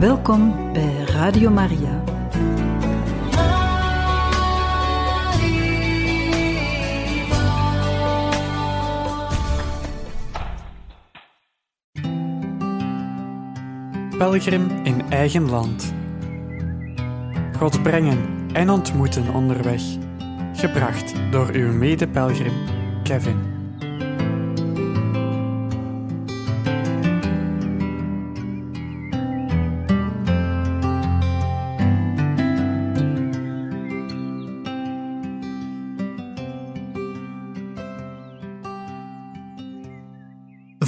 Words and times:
Welkom 0.00 0.72
bij 0.72 1.04
Radio 1.06 1.50
Maria. 1.50 2.02
Pelgrim 14.18 14.68
in 14.84 15.10
eigen 15.10 15.50
land. 15.50 15.94
God 17.58 17.82
brengen 17.82 18.18
en 18.52 18.70
ontmoeten 18.70 19.34
onderweg. 19.34 19.82
Gebracht 20.52 21.14
door 21.30 21.50
uw 21.52 21.72
mede-pelgrim 21.72 22.54
Kevin. 23.02 23.49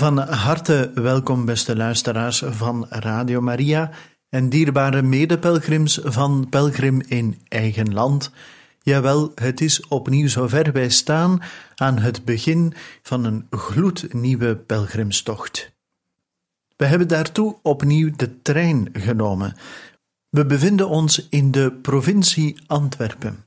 Van 0.02 0.19
harte 0.19 0.91
welkom, 0.95 1.45
beste 1.45 1.77
luisteraars 1.77 2.43
van 2.47 2.87
Radio 2.88 3.41
Maria 3.41 3.91
en 4.29 4.48
dierbare 4.48 5.02
medepelgrims 5.02 6.01
van 6.02 6.47
Pelgrim 6.48 7.01
in 7.01 7.41
Eigen 7.48 7.93
Land. 7.93 8.30
Jawel, 8.80 9.33
het 9.34 9.60
is 9.60 9.87
opnieuw 9.88 10.29
zover 10.29 10.73
wij 10.73 10.88
staan 10.88 11.43
aan 11.74 11.98
het 11.98 12.24
begin 12.24 12.74
van 13.02 13.24
een 13.24 13.46
gloednieuwe 13.51 14.57
pelgrimstocht. 14.57 15.73
We 16.77 16.84
hebben 16.84 17.09
daartoe 17.09 17.59
opnieuw 17.62 18.10
de 18.16 18.43
trein 18.43 18.88
genomen. 18.93 19.57
We 20.29 20.46
bevinden 20.46 20.88
ons 20.88 21.29
in 21.29 21.51
de 21.51 21.73
provincie 21.82 22.63
Antwerpen. 22.66 23.46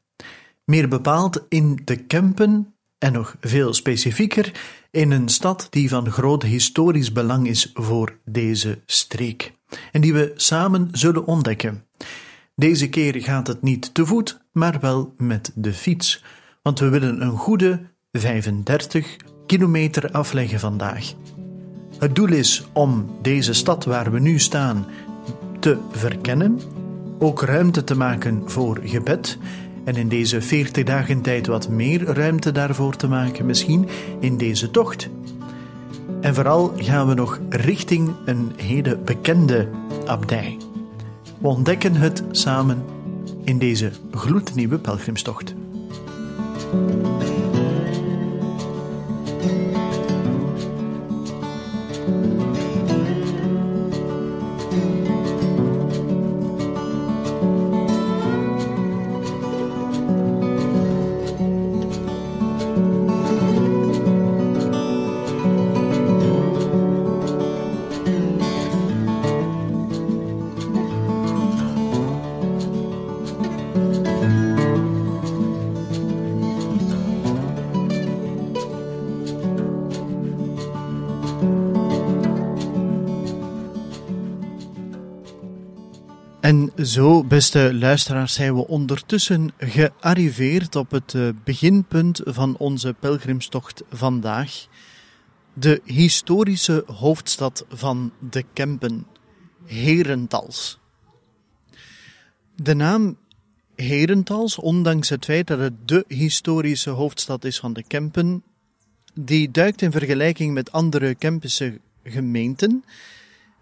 Meer 0.66 0.88
bepaald 0.88 1.46
in 1.50 1.82
de 1.86 1.96
Kempen 1.96 2.75
en 2.98 3.12
nog 3.12 3.36
veel 3.40 3.74
specifieker 3.74 4.52
in 4.92 5.12
een 5.12 5.30
stad 5.30 5.68
die 5.70 5.90
van 5.90 6.12
groot 6.12 6.44
historisch 6.44 7.12
belang 7.12 7.48
is 7.48 7.72
voor 7.74 8.18
deze 8.26 8.82
streek 8.86 9.54
en 9.92 10.02
die 10.02 10.14
we 10.14 10.34
samen 10.36 10.90
zullen 10.92 11.26
ontdekken. 11.26 11.86
Deze 12.56 12.90
keer 12.90 13.22
gaat 13.22 13.48
het 13.48 13.62
niet 13.62 13.94
te 13.94 14.06
voet, 14.06 14.40
maar 14.52 14.80
wel 14.80 15.14
met 15.18 15.52
de 15.56 15.74
fiets, 15.74 16.24
want 16.62 16.80
we 16.80 16.90
willen 16.90 17.22
een 17.22 17.38
goede 17.38 17.82
35 18.12 19.16
kilometer 19.46 20.12
afleggen 20.12 20.60
vandaag. 20.60 21.14
Het 22.00 22.16
doel 22.16 22.32
is 22.32 22.64
om 22.74 23.18
deze 23.22 23.54
stad 23.54 23.86
waar 23.86 24.12
we 24.12 24.20
nu 24.20 24.40
staan 24.40 24.86
te 25.60 25.78
verkennen, 25.92 26.60
ook 27.20 27.42
ruimte 27.42 27.84
te 27.84 27.96
maken 27.96 28.50
voor 28.50 28.80
gebed 28.84 29.38
en 29.86 29.96
in 29.96 30.08
deze 30.08 30.42
40 30.42 30.84
dagen 30.84 31.22
tijd 31.22 31.48
wat 31.48 31.70
meer 31.70 32.04
ruimte 32.04 32.52
daarvoor 32.52 32.96
te 32.96 33.08
maken, 33.08 33.46
misschien 33.46 33.88
in 34.20 34.38
deze 34.38 34.72
tocht. 34.72 35.10
En 36.22 36.36
vooral 36.36 36.74
gaan 36.76 37.08
we 37.08 37.14
nog 37.14 37.40
richting 37.50 38.12
een 38.26 38.52
hele 38.56 38.98
bekende 38.98 39.70
abdij. 40.06 40.58
We 41.38 41.48
ontdekken 41.48 41.96
het 41.96 42.24
samen 42.32 42.84
in 43.44 43.58
deze 43.58 43.92
gloednieuwe 44.12 44.78
pelgrimstocht. 44.78 45.56
Zo, 86.96 87.24
beste 87.24 87.74
luisteraars, 87.74 88.34
zijn 88.34 88.56
we 88.56 88.68
ondertussen 88.68 89.54
gearriveerd 89.58 90.76
op 90.76 90.92
het 90.92 91.14
eh, 91.14 91.30
beginpunt 91.44 92.22
van 92.24 92.58
onze 92.58 92.96
pelgrimstocht 93.00 93.84
vandaag. 93.90 94.68
De 95.54 95.82
historische 95.86 96.84
hoofdstad 96.88 97.66
van 97.70 98.12
de 98.30 98.44
Kempen, 98.54 99.08
Herentals. 99.66 100.80
De 102.56 102.74
naam 102.74 103.18
Herentals, 103.76 104.60
ondanks 104.60 105.10
het 105.10 105.26
feit 105.26 105.48
dat 105.48 105.60
het 105.60 105.88
de 105.88 106.06
historische 106.08 106.90
hoofdstad 106.90 107.44
is 107.44 107.60
van 107.60 107.74
de 107.74 107.84
Kempen, 107.84 108.44
die 109.14 109.52
duikt 109.52 109.82
in 109.82 109.92
vergelijking 109.92 110.54
met 110.54 110.72
andere 110.72 111.16
Kempische 111.16 111.80
gemeenten 112.04 112.84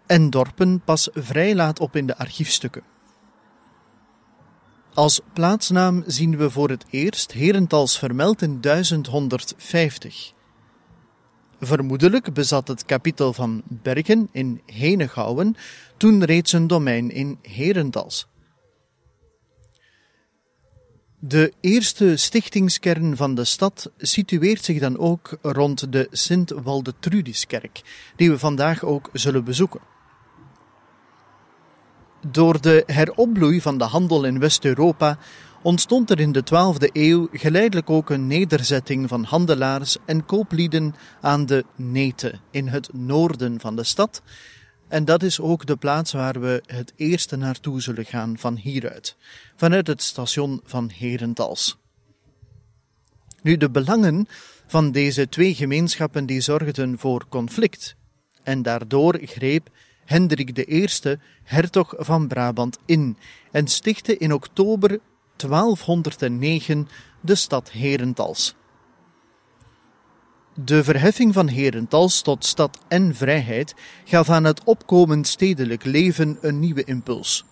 en 0.06 0.30
dorpen 0.30 0.80
pas 0.84 1.08
vrij 1.12 1.54
laat 1.54 1.80
op 1.80 1.96
in 1.96 2.06
de 2.06 2.16
archiefstukken. 2.16 2.93
Als 4.94 5.20
plaatsnaam 5.32 6.02
zien 6.06 6.36
we 6.36 6.50
voor 6.50 6.70
het 6.70 6.84
eerst 6.90 7.32
Herentals 7.32 7.98
vermeld 7.98 8.42
in 8.42 8.60
1150. 8.60 10.32
Vermoedelijk 11.60 12.32
bezat 12.32 12.68
het 12.68 12.84
kapitel 12.84 13.32
van 13.32 13.62
Bergen 13.68 14.28
in 14.32 14.60
Henegouwen 14.66 15.56
toen 15.96 16.24
reeds 16.24 16.52
een 16.52 16.66
domein 16.66 17.10
in 17.10 17.38
Herentals. 17.42 18.26
De 21.18 21.52
eerste 21.60 22.16
stichtingskern 22.16 23.16
van 23.16 23.34
de 23.34 23.44
stad 23.44 23.90
situeert 23.98 24.64
zich 24.64 24.80
dan 24.80 24.98
ook 24.98 25.38
rond 25.42 25.92
de 25.92 26.08
Sint-Waldetrudiskerk, 26.10 27.82
die 28.16 28.30
we 28.30 28.38
vandaag 28.38 28.84
ook 28.84 29.10
zullen 29.12 29.44
bezoeken. 29.44 29.80
Door 32.26 32.60
de 32.60 32.82
heropbloei 32.86 33.60
van 33.60 33.78
de 33.78 33.84
handel 33.84 34.24
in 34.24 34.38
West-Europa 34.38 35.18
ontstond 35.62 36.10
er 36.10 36.20
in 36.20 36.32
de 36.32 36.42
12e 36.44 36.92
eeuw 36.92 37.28
geleidelijk 37.32 37.90
ook 37.90 38.10
een 38.10 38.26
nederzetting 38.26 39.08
van 39.08 39.24
handelaars 39.24 39.96
en 40.06 40.24
kooplieden 40.24 40.94
aan 41.20 41.46
de 41.46 41.64
Nete 41.76 42.34
in 42.50 42.68
het 42.68 42.92
noorden 42.92 43.60
van 43.60 43.76
de 43.76 43.84
stad. 43.84 44.22
En 44.88 45.04
dat 45.04 45.22
is 45.22 45.40
ook 45.40 45.66
de 45.66 45.76
plaats 45.76 46.12
waar 46.12 46.40
we 46.40 46.62
het 46.66 46.92
eerste 46.96 47.36
naartoe 47.36 47.80
zullen 47.80 48.04
gaan 48.04 48.38
van 48.38 48.56
hieruit, 48.56 49.16
vanuit 49.56 49.86
het 49.86 50.02
station 50.02 50.60
van 50.64 50.90
Herentals. 50.94 51.78
Nu, 53.42 53.56
de 53.56 53.70
belangen 53.70 54.26
van 54.66 54.92
deze 54.92 55.28
twee 55.28 55.54
gemeenschappen 55.54 56.26
die 56.26 56.40
zorgden 56.40 56.98
voor 56.98 57.26
conflict, 57.28 57.96
en 58.42 58.62
daardoor 58.62 59.18
greep 59.22 59.70
Hendrik 60.04 60.68
I, 60.68 60.86
hertog 61.42 61.94
van 61.96 62.28
Brabant, 62.28 62.78
in 62.86 63.16
en 63.50 63.66
stichtte 63.66 64.16
in 64.16 64.32
oktober 64.32 65.00
1209 65.36 66.88
de 67.20 67.34
stad 67.34 67.70
Herentals. 67.70 68.54
De 70.54 70.84
verheffing 70.84 71.34
van 71.34 71.48
Herentals 71.48 72.22
tot 72.22 72.44
stad 72.44 72.78
en 72.88 73.14
vrijheid 73.14 73.74
gaf 74.04 74.30
aan 74.30 74.44
het 74.44 74.64
opkomend 74.64 75.26
stedelijk 75.26 75.84
leven 75.84 76.38
een 76.40 76.58
nieuwe 76.58 76.84
impuls. 76.84 77.44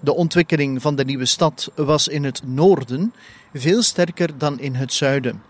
De 0.00 0.14
ontwikkeling 0.14 0.82
van 0.82 0.96
de 0.96 1.04
nieuwe 1.04 1.24
stad 1.24 1.70
was 1.74 2.08
in 2.08 2.24
het 2.24 2.42
noorden 2.46 3.14
veel 3.52 3.82
sterker 3.82 4.38
dan 4.38 4.58
in 4.58 4.74
het 4.74 4.92
zuiden. 4.92 5.42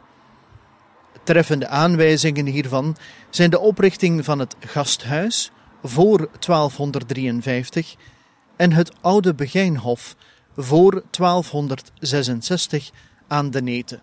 Treffende 1.25 1.69
aanwijzingen 1.69 2.47
hiervan 2.47 2.97
zijn 3.31 3.51
de 3.51 3.59
oprichting 3.59 4.25
van 4.25 4.39
het 4.39 4.57
gasthuis, 4.61 5.53
voor 5.89 6.29
1253 6.39 7.97
en 8.57 8.73
het 8.73 8.93
Oude 9.01 9.35
Begijnhof 9.35 10.17
voor 10.57 11.03
1266 11.11 12.91
aan 13.27 13.51
de 13.51 13.63
Neten. 13.63 14.01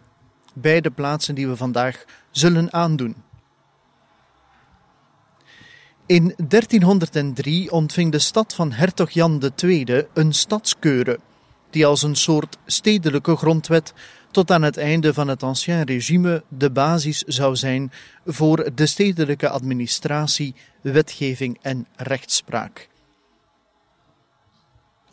Beide 0.54 0.92
plaatsen 0.92 1.36
die 1.36 1.48
we 1.48 1.56
vandaag 1.56 2.06
zullen 2.32 2.74
aandoen. 2.74 3.16
In 6.06 6.34
1303 6.38 7.72
ontving 7.72 8.12
de 8.12 8.20
stad 8.20 8.54
van 8.54 8.72
hertog 8.72 9.10
Jan 9.10 9.52
II 9.64 10.06
een 10.14 10.34
stadskeure, 10.34 11.20
die 11.70 11.86
als 11.86 12.02
een 12.04 12.16
soort 12.16 12.58
stedelijke 12.66 13.36
grondwet 13.36 13.94
tot 14.34 14.52
aan 14.52 14.62
het 14.62 14.78
einde 14.78 15.14
van 15.14 15.28
het 15.28 15.44
Ancien 15.44 15.84
Regime 15.84 16.44
de 16.48 16.72
basis 16.72 17.22
zou 17.22 17.56
zijn 17.56 17.92
voor 18.26 18.70
de 18.76 18.86
stedelijke 18.86 19.50
administratie, 19.50 20.56
wetgeving 20.82 21.58
en 21.62 21.88
rechtspraak. 21.96 22.90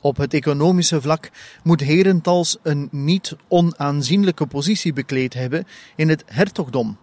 Op 0.00 0.16
het 0.16 0.34
economische 0.34 1.00
vlak 1.00 1.30
moet 1.62 1.80
Herentals 1.80 2.56
een 2.62 2.88
niet 2.90 3.36
onaanzienlijke 3.48 4.46
positie 4.46 4.92
bekleed 4.92 5.34
hebben 5.34 5.66
in 5.96 6.08
het 6.08 6.22
hertogdom. 6.26 6.98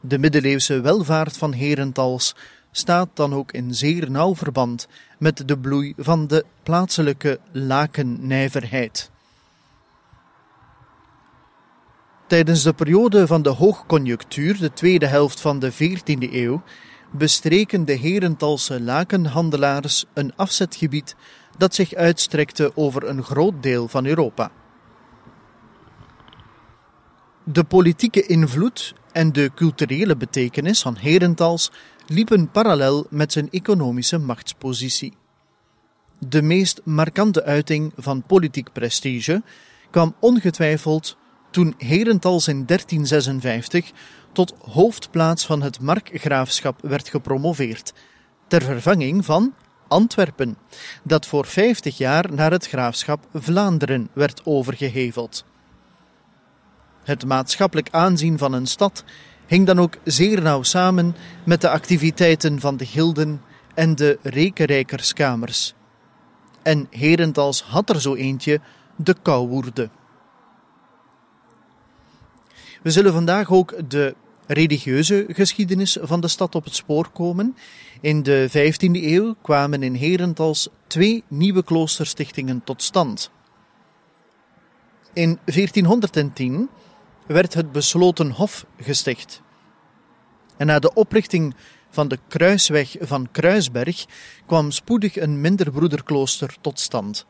De 0.00 0.18
middeleeuwse 0.18 0.80
welvaart 0.80 1.36
van 1.36 1.52
Herentals 1.52 2.34
staat 2.70 3.08
dan 3.14 3.34
ook 3.34 3.52
in 3.52 3.74
zeer 3.74 4.10
nauw 4.10 4.34
verband 4.34 4.88
met 5.18 5.48
de 5.48 5.58
bloei 5.58 5.94
van 5.96 6.26
de 6.26 6.44
plaatselijke 6.62 7.40
lakennijverheid. 7.52 9.10
Tijdens 12.28 12.62
de 12.62 12.72
periode 12.72 13.26
van 13.26 13.42
de 13.42 13.48
hoogconjunctuur, 13.48 14.58
de 14.58 14.72
tweede 14.72 15.06
helft 15.06 15.40
van 15.40 15.58
de 15.58 15.72
14e 15.72 16.32
eeuw, 16.32 16.62
bestreken 17.10 17.84
de 17.84 17.92
Herentalse 17.92 18.80
lakenhandelaars 18.80 20.04
een 20.14 20.32
afzetgebied 20.36 21.16
dat 21.56 21.74
zich 21.74 21.94
uitstrekte 21.94 22.72
over 22.74 23.08
een 23.08 23.22
groot 23.22 23.62
deel 23.62 23.88
van 23.88 24.06
Europa. 24.06 24.50
De 27.44 27.64
politieke 27.64 28.26
invloed 28.26 28.94
en 29.12 29.32
de 29.32 29.50
culturele 29.54 30.16
betekenis 30.16 30.82
van 30.82 30.96
Herentals 30.96 31.70
liepen 32.06 32.50
parallel 32.50 33.06
met 33.10 33.32
zijn 33.32 33.50
economische 33.50 34.18
machtspositie. 34.18 35.16
De 36.18 36.42
meest 36.42 36.80
markante 36.84 37.44
uiting 37.44 37.92
van 37.96 38.22
politiek 38.22 38.72
prestige 38.72 39.42
kwam 39.90 40.14
ongetwijfeld 40.20 41.16
toen 41.50 41.74
Herentals 41.78 42.48
in 42.48 42.66
1356 42.66 43.90
tot 44.32 44.54
hoofdplaats 44.60 45.46
van 45.46 45.62
het 45.62 45.80
markgraafschap 45.80 46.78
werd 46.82 47.08
gepromoveerd, 47.08 47.92
ter 48.46 48.62
vervanging 48.62 49.24
van 49.24 49.54
Antwerpen, 49.88 50.56
dat 51.02 51.26
voor 51.26 51.46
50 51.46 51.98
jaar 51.98 52.32
naar 52.32 52.50
het 52.50 52.66
graafschap 52.66 53.26
Vlaanderen 53.34 54.08
werd 54.12 54.40
overgeheveld. 54.44 55.44
Het 57.04 57.24
maatschappelijk 57.24 57.88
aanzien 57.90 58.38
van 58.38 58.52
een 58.52 58.66
stad 58.66 59.04
hing 59.48 59.66
dan 59.66 59.80
ook 59.80 59.96
zeer 60.04 60.42
nauw 60.42 60.62
samen 60.62 61.16
met 61.44 61.60
de 61.60 61.68
activiteiten 61.68 62.60
van 62.60 62.76
de 62.76 62.86
gilden 62.86 63.42
en 63.74 63.94
de 63.94 64.18
rekenrijkerskamers. 64.22 65.74
En 66.62 66.86
Herentals 66.90 67.62
had 67.62 67.90
er 67.90 68.00
zo 68.00 68.14
eentje, 68.14 68.60
de 68.96 69.16
Kouwoerde. 69.22 69.90
We 72.82 72.90
zullen 72.90 73.12
vandaag 73.12 73.50
ook 73.50 73.90
de 73.90 74.14
religieuze 74.46 75.24
geschiedenis 75.28 75.98
van 76.00 76.20
de 76.20 76.28
stad 76.28 76.54
op 76.54 76.64
het 76.64 76.74
spoor 76.74 77.10
komen. 77.10 77.56
In 78.00 78.22
de 78.22 78.48
15e 78.50 79.02
eeuw 79.02 79.34
kwamen 79.42 79.82
in 79.82 79.94
Herentals 79.94 80.68
twee 80.86 81.24
nieuwe 81.28 81.64
kloosterstichtingen 81.64 82.64
tot 82.64 82.82
stand. 82.82 83.30
In 85.12 85.38
1410 85.44 86.68
werd 87.26 87.54
het 87.54 87.72
besloten 87.72 88.30
Hof 88.30 88.66
gesticht. 88.80 89.42
En 90.56 90.66
na 90.66 90.78
de 90.78 90.94
oprichting 90.94 91.54
van 91.90 92.08
de 92.08 92.18
kruisweg 92.28 92.96
van 93.00 93.28
Kruisberg 93.30 94.04
kwam 94.46 94.70
spoedig 94.70 95.16
een 95.16 95.40
minder 95.40 95.70
broederklooster 95.70 96.56
tot 96.60 96.80
stand. 96.80 97.26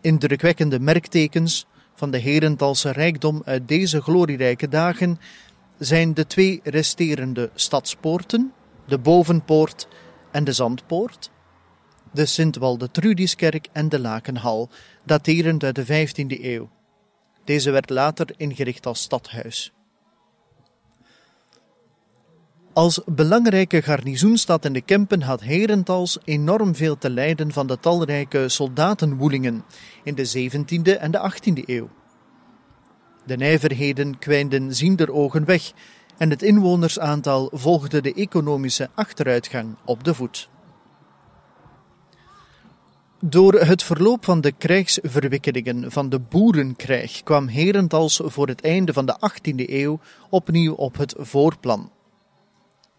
Indrukwekkende 0.00 0.80
merktekens 0.80 1.66
van 2.02 2.10
de 2.10 2.18
Herentalse 2.18 2.90
rijkdom 2.90 3.42
uit 3.44 3.68
deze 3.68 4.00
glorierijke 4.00 4.68
dagen 4.68 5.18
zijn 5.78 6.14
de 6.14 6.26
twee 6.26 6.60
resterende 6.62 7.50
stadspoorten, 7.54 8.52
de 8.86 8.98
Bovenpoort 8.98 9.88
en 10.30 10.44
de 10.44 10.52
Zandpoort, 10.52 11.30
de 12.12 12.26
Sint-Walde-Trudiskerk 12.26 13.68
en 13.72 13.88
de 13.88 13.98
Lakenhal, 13.98 14.68
daterend 15.04 15.64
uit 15.64 15.74
de 15.74 15.84
15e 15.84 16.44
eeuw. 16.44 16.70
Deze 17.44 17.70
werd 17.70 17.90
later 17.90 18.34
ingericht 18.36 18.86
als 18.86 19.02
stadhuis. 19.02 19.72
Als 22.74 23.00
belangrijke 23.06 23.82
garnizoenstad 23.82 24.64
in 24.64 24.72
de 24.72 24.80
Kempen 24.80 25.22
had 25.22 25.40
Herentals 25.40 26.18
enorm 26.24 26.74
veel 26.74 26.98
te 26.98 27.10
lijden 27.10 27.52
van 27.52 27.66
de 27.66 27.78
talrijke 27.80 28.48
soldatenwoelingen 28.48 29.64
in 30.02 30.14
de 30.14 30.50
17e 30.50 30.98
en 30.98 31.10
de 31.10 31.32
18e 31.32 31.64
eeuw. 31.64 31.88
De 33.26 33.36
nijverheden 33.36 34.18
kwijnden 34.18 34.74
ziender 34.74 35.12
ogen 35.12 35.44
weg 35.44 35.72
en 36.18 36.30
het 36.30 36.42
inwonersaantal 36.42 37.50
volgde 37.52 38.00
de 38.00 38.14
economische 38.14 38.90
achteruitgang 38.94 39.76
op 39.84 40.04
de 40.04 40.14
voet. 40.14 40.48
Door 43.20 43.54
het 43.54 43.82
verloop 43.82 44.24
van 44.24 44.40
de 44.40 44.52
krijgsverwikkelingen 44.52 45.90
van 45.90 46.08
de 46.08 46.20
Boerenkrijg 46.20 47.22
kwam 47.22 47.48
Herentals 47.48 48.20
voor 48.24 48.48
het 48.48 48.60
einde 48.60 48.92
van 48.92 49.06
de 49.06 49.16
18e 49.30 49.70
eeuw 49.70 50.00
opnieuw 50.30 50.74
op 50.74 50.96
het 50.96 51.14
voorplan. 51.18 51.90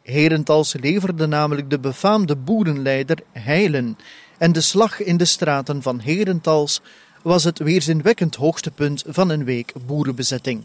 Herentals 0.03 0.73
leverde 0.73 1.25
namelijk 1.25 1.69
de 1.69 1.79
befaamde 1.79 2.35
boerenleider 2.35 3.17
Heilen 3.31 3.97
en 4.37 4.51
de 4.51 4.61
slag 4.61 4.99
in 4.99 5.17
de 5.17 5.25
straten 5.25 5.81
van 5.81 5.99
Herentals 5.99 6.81
was 7.21 7.43
het 7.43 7.59
weerzinwekkend 7.59 8.35
hoogtepunt 8.35 9.03
van 9.07 9.29
een 9.29 9.43
week 9.43 9.73
boerenbezetting. 9.85 10.63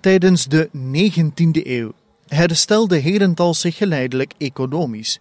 Tijdens 0.00 0.46
de 0.46 0.68
19e 0.74 1.66
eeuw 1.66 1.92
herstelde 2.28 2.98
Herentals 2.98 3.60
zich 3.60 3.76
geleidelijk 3.76 4.32
economisch. 4.38 5.18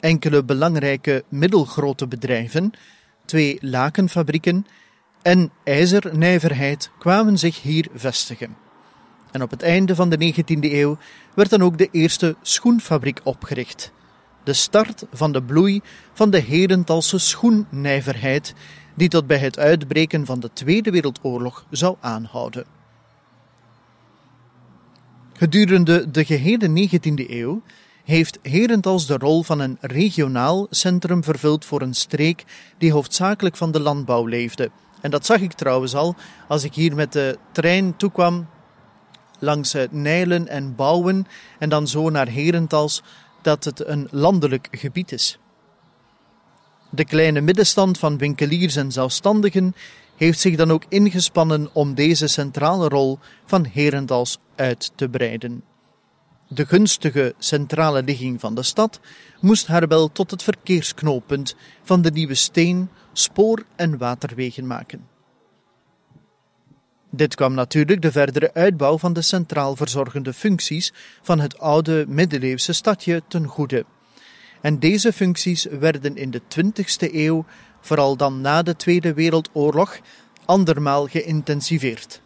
Enkele 0.00 0.44
belangrijke 0.44 1.24
middelgrote 1.28 2.06
bedrijven, 2.06 2.72
twee 3.24 3.58
lakenfabrieken 3.60 4.66
en 5.22 5.50
ijzernijverheid 5.64 6.90
kwamen 6.98 7.38
zich 7.38 7.62
hier 7.62 7.88
vestigen. 7.94 8.65
En 9.36 9.42
op 9.42 9.50
het 9.50 9.62
einde 9.62 9.94
van 9.94 10.10
de 10.10 10.34
19e 10.34 10.72
eeuw 10.72 10.98
werd 11.34 11.50
dan 11.50 11.62
ook 11.62 11.78
de 11.78 11.88
eerste 11.90 12.36
schoenfabriek 12.42 13.20
opgericht. 13.24 13.92
De 14.44 14.52
start 14.52 15.04
van 15.12 15.32
de 15.32 15.42
bloei 15.42 15.80
van 16.12 16.30
de 16.30 16.38
Herentalse 16.38 17.18
schoennijverheid, 17.18 18.54
die 18.94 19.08
tot 19.08 19.26
bij 19.26 19.38
het 19.38 19.58
uitbreken 19.58 20.26
van 20.26 20.40
de 20.40 20.50
Tweede 20.52 20.90
Wereldoorlog 20.90 21.66
zou 21.70 21.96
aanhouden. 22.00 22.64
Gedurende 25.32 26.10
de 26.10 26.24
gehele 26.24 26.88
19e 26.88 27.30
eeuw 27.30 27.62
heeft 28.04 28.38
Herentals 28.42 29.06
de 29.06 29.16
rol 29.16 29.42
van 29.42 29.60
een 29.60 29.78
regionaal 29.80 30.66
centrum 30.70 31.24
vervuld 31.24 31.64
voor 31.64 31.82
een 31.82 31.94
streek 31.94 32.44
die 32.78 32.92
hoofdzakelijk 32.92 33.56
van 33.56 33.70
de 33.70 33.80
landbouw 33.80 34.26
leefde. 34.26 34.70
En 35.00 35.10
dat 35.10 35.26
zag 35.26 35.40
ik 35.40 35.52
trouwens 35.52 35.94
al 35.94 36.14
als 36.48 36.64
ik 36.64 36.74
hier 36.74 36.94
met 36.94 37.12
de 37.12 37.38
trein 37.52 37.96
toekwam 37.96 38.46
langs 39.38 39.74
Nijlen 39.90 40.48
en 40.48 40.74
Bouwen 40.74 41.26
en 41.58 41.68
dan 41.68 41.88
zo 41.88 42.10
naar 42.10 42.28
Herentals, 42.28 43.02
dat 43.42 43.64
het 43.64 43.86
een 43.86 44.08
landelijk 44.10 44.68
gebied 44.70 45.12
is. 45.12 45.38
De 46.90 47.04
kleine 47.04 47.40
middenstand 47.40 47.98
van 47.98 48.18
winkeliers 48.18 48.76
en 48.76 48.92
zelfstandigen 48.92 49.74
heeft 50.16 50.40
zich 50.40 50.56
dan 50.56 50.70
ook 50.70 50.84
ingespannen 50.88 51.68
om 51.72 51.94
deze 51.94 52.26
centrale 52.26 52.88
rol 52.88 53.18
van 53.44 53.66
Herentals 53.72 54.38
uit 54.54 54.92
te 54.94 55.08
breiden. 55.08 55.62
De 56.48 56.66
gunstige 56.66 57.34
centrale 57.38 58.02
ligging 58.02 58.40
van 58.40 58.54
de 58.54 58.62
stad 58.62 59.00
moest 59.40 59.66
haar 59.66 59.88
wel 59.88 60.12
tot 60.12 60.30
het 60.30 60.42
verkeersknooppunt 60.42 61.56
van 61.82 62.02
de 62.02 62.10
nieuwe 62.10 62.34
steen, 62.34 62.90
spoor- 63.12 63.64
en 63.76 63.98
waterwegen 63.98 64.66
maken. 64.66 65.15
Dit 67.16 67.34
kwam 67.34 67.54
natuurlijk 67.54 68.02
de 68.02 68.12
verdere 68.12 68.54
uitbouw 68.54 68.98
van 68.98 69.12
de 69.12 69.22
centraal 69.22 69.76
verzorgende 69.76 70.32
functies 70.32 70.92
van 71.22 71.40
het 71.40 71.58
oude 71.58 72.04
middeleeuwse 72.08 72.72
stadje 72.72 73.22
ten 73.28 73.46
goede. 73.46 73.84
En 74.60 74.78
deze 74.78 75.12
functies 75.12 75.64
werden 75.64 76.16
in 76.16 76.30
de 76.30 76.40
20e 76.40 77.14
eeuw, 77.14 77.44
vooral 77.80 78.16
dan 78.16 78.40
na 78.40 78.62
de 78.62 78.76
Tweede 78.76 79.14
Wereldoorlog, 79.14 79.98
andermaal 80.44 81.06
geïntensiveerd. 81.06 82.20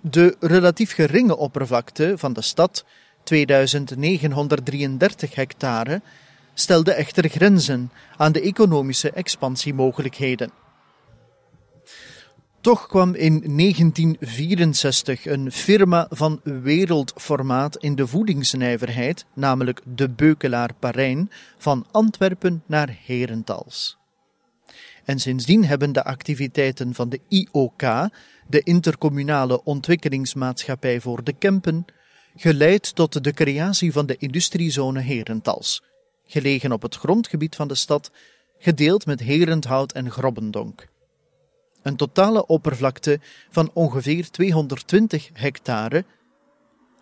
De 0.00 0.36
relatief 0.40 0.94
geringe 0.94 1.36
oppervlakte 1.36 2.12
van 2.16 2.32
de 2.32 2.42
stad, 2.42 2.84
2933 3.24 5.34
hectare, 5.34 6.02
stelde 6.54 6.92
echter 6.92 7.28
grenzen 7.28 7.90
aan 8.16 8.32
de 8.32 8.40
economische 8.40 9.10
expansiemogelijkheden. 9.10 10.50
Toch 12.60 12.86
kwam 12.86 13.14
in 13.14 13.56
1964 13.56 15.26
een 15.26 15.52
firma 15.52 16.06
van 16.10 16.40
wereldformaat 16.42 17.76
in 17.76 17.94
de 17.94 18.06
voedingsnijverheid, 18.06 19.24
namelijk 19.34 19.80
de 19.94 20.08
Beukelaar 20.08 20.74
Parijn, 20.78 21.30
van 21.58 21.86
Antwerpen 21.90 22.62
naar 22.66 22.98
Herentals. 23.04 23.98
En 25.04 25.18
sindsdien 25.18 25.64
hebben 25.64 25.92
de 25.92 26.04
activiteiten 26.04 26.94
van 26.94 27.08
de 27.08 27.20
IOK, 27.28 27.82
de 28.46 28.62
Intercommunale 28.62 29.64
Ontwikkelingsmaatschappij 29.64 31.00
voor 31.00 31.24
de 31.24 31.32
Kempen, 31.32 31.84
geleid 32.36 32.94
tot 32.94 33.24
de 33.24 33.32
creatie 33.32 33.92
van 33.92 34.06
de 34.06 34.16
industriezone 34.16 35.00
Herentals, 35.00 35.82
gelegen 36.26 36.72
op 36.72 36.82
het 36.82 36.94
grondgebied 36.94 37.56
van 37.56 37.68
de 37.68 37.74
stad, 37.74 38.10
gedeeld 38.58 39.06
met 39.06 39.20
Herenthout 39.20 39.92
en 39.92 40.10
Grobbendonk. 40.10 40.88
Een 41.88 41.96
totale 41.96 42.46
oppervlakte 42.46 43.20
van 43.50 43.70
ongeveer 43.72 44.30
220 44.30 45.30
hectare. 45.32 46.04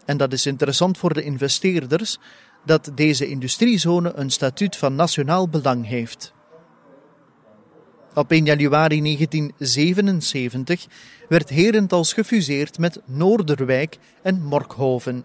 En 0.04 0.16
dat 0.16 0.32
is 0.32 0.46
interessant 0.46 0.98
voor 0.98 1.14
de 1.14 1.22
investeerders, 1.22 2.18
dat 2.64 2.90
deze 2.94 3.28
industriezone 3.28 4.12
een 4.14 4.30
statuut 4.30 4.76
van 4.76 4.94
nationaal 4.94 5.48
belang 5.48 5.86
heeft. 5.86 6.32
Op 8.14 8.30
1 8.30 8.44
januari 8.44 9.02
1977 9.02 10.86
werd 11.28 11.48
Herentals 11.48 12.12
gefuseerd 12.12 12.78
met 12.78 13.00
Noorderwijk 13.04 13.98
en 14.22 14.42
Morkhoven. 14.42 15.24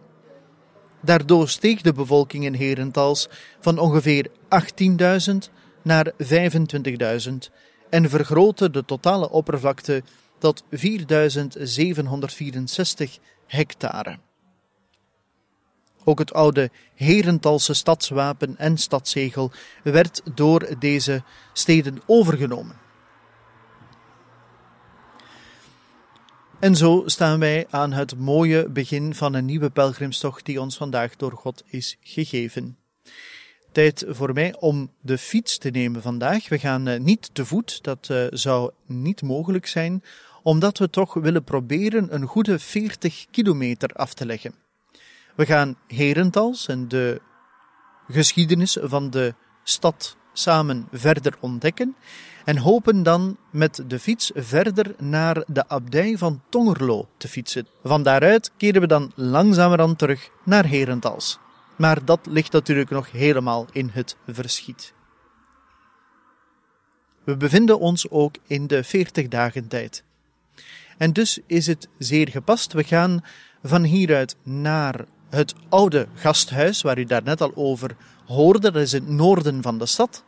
Daardoor 1.02 1.50
steeg 1.50 1.82
de 1.82 1.94
bevolking 1.94 2.46
in 2.46 2.54
Herentals 2.54 3.30
van 3.60 3.78
ongeveer 3.80 4.28
18.000 4.30 4.34
naar 5.82 6.12
25.000 6.12 6.22
en 7.92 8.10
vergrootte 8.10 8.70
de 8.70 8.86
totale 8.86 9.30
oppervlakte 9.30 10.04
tot 10.38 10.64
4.764 10.64 10.70
hectare. 13.48 14.18
Ook 16.04 16.20
het 16.20 16.34
oude 16.34 16.70
Herentalse 16.96 17.74
stadswapen 17.74 18.58
en 18.58 18.78
stadszegel 18.78 19.52
werd 19.84 20.22
door 20.34 20.76
deze 20.80 21.24
steden 21.54 22.02
overgenomen. 22.06 22.80
En 26.60 26.76
zo 26.76 27.04
staan 27.06 27.40
wij 27.40 27.68
aan 27.70 27.92
het 27.92 28.18
mooie 28.18 28.70
begin 28.70 29.16
van 29.16 29.34
een 29.34 29.46
nieuwe 29.46 29.70
pelgrimstocht 29.70 30.46
die 30.46 30.62
ons 30.62 30.78
vandaag 30.78 31.16
door 31.16 31.32
God 31.32 31.64
is 31.66 31.98
gegeven. 32.02 32.81
Tijd 33.72 34.06
voor 34.08 34.34
mij 34.34 34.56
om 34.60 34.92
de 35.02 35.18
fiets 35.18 35.58
te 35.58 35.70
nemen 35.70 36.02
vandaag. 36.02 36.50
We 36.50 36.60
gaan 36.60 36.88
eh, 36.88 37.00
niet 37.00 37.30
te 37.34 37.46
voet, 37.46 37.84
dat 37.84 38.10
eh, 38.10 38.26
zou 38.30 38.72
niet 38.86 39.22
mogelijk 39.22 39.68
zijn, 39.68 40.04
omdat 40.44 40.78
we 40.78 40.90
toch 40.90 41.14
willen 41.14 41.44
proberen 41.44 42.14
een 42.16 42.26
goede 42.26 42.60
40 42.60 43.26
kilometer 43.32 43.90
af 43.90 44.14
te 44.14 44.26
leggen. 44.26 44.54
We 45.36 45.46
gaan 45.46 45.76
Herentals 45.88 46.68
en 46.68 46.88
de 46.88 47.22
geschiedenis 48.08 48.78
van 48.82 49.10
de 49.10 49.34
stad 49.64 50.18
samen 50.34 50.88
verder 50.92 51.38
ontdekken 51.40 51.96
en 52.46 52.58
hopen 52.58 53.04
dan 53.04 53.38
met 53.52 53.84
de 53.88 54.00
fiets 54.00 54.32
verder 54.36 54.96
naar 54.98 55.44
de 55.48 55.68
abdij 55.68 56.18
van 56.18 56.42
Tongerlo 56.50 57.08
te 57.18 57.28
fietsen. 57.28 57.68
Van 57.84 58.04
daaruit 58.04 58.52
keren 58.58 58.82
we 58.82 58.88
dan 58.88 59.12
langzamerhand 59.16 59.98
terug 59.98 60.30
naar 60.44 60.68
Herentals. 60.68 61.41
Maar 61.82 62.06
dat 62.06 62.20
ligt 62.26 62.52
natuurlijk 62.52 62.90
nog 62.90 63.12
helemaal 63.12 63.66
in 63.72 63.90
het 63.94 64.16
verschiet. 64.28 64.94
We 67.24 67.38
bevinden 67.38 67.80
ons 67.80 68.10
ook 68.10 68.36
in 68.48 68.68
de 68.68 68.84
40 68.84 69.28
dagen 69.28 69.68
tijd. 69.68 70.04
En 70.98 71.14
dus 71.14 71.40
is 71.48 71.68
het 71.68 71.88
zeer 71.98 72.30
gepast. 72.30 72.74
We 72.74 72.84
gaan 72.84 73.24
van 73.64 73.84
hieruit 73.84 74.36
naar 74.44 75.06
het 75.30 75.54
oude 75.70 76.08
gasthuis, 76.14 76.82
waar 76.82 76.98
u 76.98 77.04
daar 77.04 77.24
net 77.24 77.42
al 77.42 77.52
over 77.56 77.96
hoorde. 78.26 78.72
Dat 78.72 78.82
is 78.82 78.92
het 78.92 79.08
noorden 79.08 79.62
van 79.62 79.78
de 79.78 79.86
stad. 79.86 80.24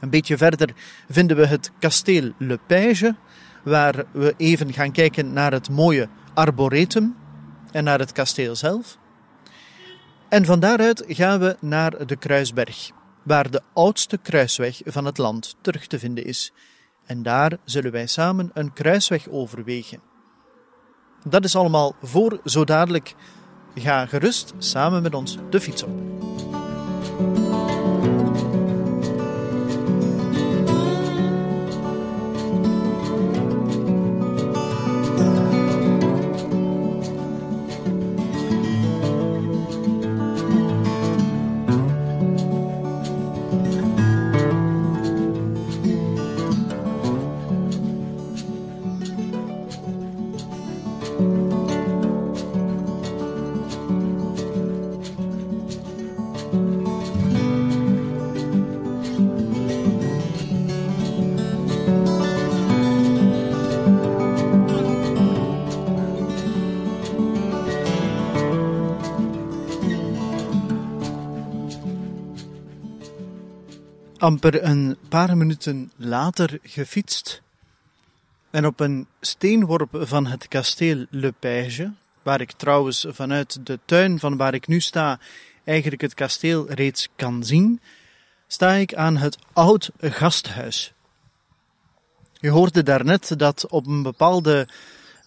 Een 0.00 0.10
beetje 0.10 0.36
verder 0.36 0.74
vinden 1.08 1.36
we 1.36 1.46
het 1.46 1.70
kasteel 1.78 2.32
Le 2.38 2.58
Page, 2.66 3.14
waar 3.64 4.04
we 4.10 4.34
even 4.36 4.72
gaan 4.72 4.92
kijken 4.92 5.32
naar 5.32 5.52
het 5.52 5.70
mooie 5.70 6.08
arboretum 6.34 7.16
en 7.70 7.84
naar 7.84 7.98
het 7.98 8.12
kasteel 8.12 8.56
zelf. 8.56 9.00
En 10.32 10.44
van 10.44 10.60
daaruit 10.60 11.04
gaan 11.06 11.40
we 11.40 11.56
naar 11.60 12.06
de 12.06 12.16
Kruisberg, 12.16 12.90
waar 13.22 13.50
de 13.50 13.60
oudste 13.72 14.18
kruisweg 14.18 14.80
van 14.84 15.04
het 15.04 15.18
land 15.18 15.56
terug 15.60 15.86
te 15.86 15.98
vinden 15.98 16.24
is. 16.24 16.52
En 17.04 17.22
daar 17.22 17.58
zullen 17.64 17.92
wij 17.92 18.06
samen 18.06 18.50
een 18.54 18.72
kruisweg 18.72 19.28
overwegen. 19.28 20.00
Dat 21.28 21.44
is 21.44 21.56
allemaal 21.56 21.94
voor 22.02 22.40
zo 22.44 22.64
dadelijk. 22.64 23.14
Ga 23.74 24.06
gerust 24.06 24.52
samen 24.58 25.02
met 25.02 25.14
ons 25.14 25.36
de 25.50 25.60
fiets 25.60 25.82
op. 25.82 26.31
amper 74.22 74.64
een 74.64 74.96
paar 75.08 75.36
minuten 75.36 75.92
later 75.96 76.58
gefietst 76.62 77.42
en 78.50 78.66
op 78.66 78.80
een 78.80 79.06
steenworp 79.20 79.88
van 79.92 80.26
het 80.26 80.48
kasteel 80.48 81.06
Le 81.10 81.32
Page, 81.32 81.92
waar 82.22 82.40
ik 82.40 82.52
trouwens 82.52 83.06
vanuit 83.08 83.66
de 83.66 83.78
tuin 83.84 84.18
van 84.18 84.36
waar 84.36 84.54
ik 84.54 84.66
nu 84.66 84.80
sta 84.80 85.18
eigenlijk 85.64 86.02
het 86.02 86.14
kasteel 86.14 86.70
reeds 86.70 87.08
kan 87.16 87.44
zien, 87.44 87.80
sta 88.46 88.72
ik 88.72 88.94
aan 88.94 89.16
het 89.16 89.38
oud 89.52 89.90
gasthuis. 90.00 90.92
Je 92.40 92.50
hoorde 92.50 92.82
daarnet 92.82 93.38
dat 93.38 93.66
op 93.68 93.86
een 93.86 94.02
bepaalde 94.02 94.68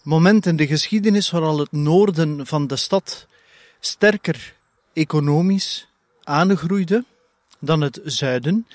moment 0.02 0.46
in 0.46 0.56
de 0.56 0.66
geschiedenis 0.66 1.28
vooral 1.28 1.58
het 1.58 1.72
noorden 1.72 2.46
van 2.46 2.66
de 2.66 2.76
stad 2.76 3.26
sterker 3.80 4.54
economisch 4.92 5.88
aangroeide 6.22 7.04
dan 7.58 7.80
het 7.80 8.00
zuiden. 8.04 8.66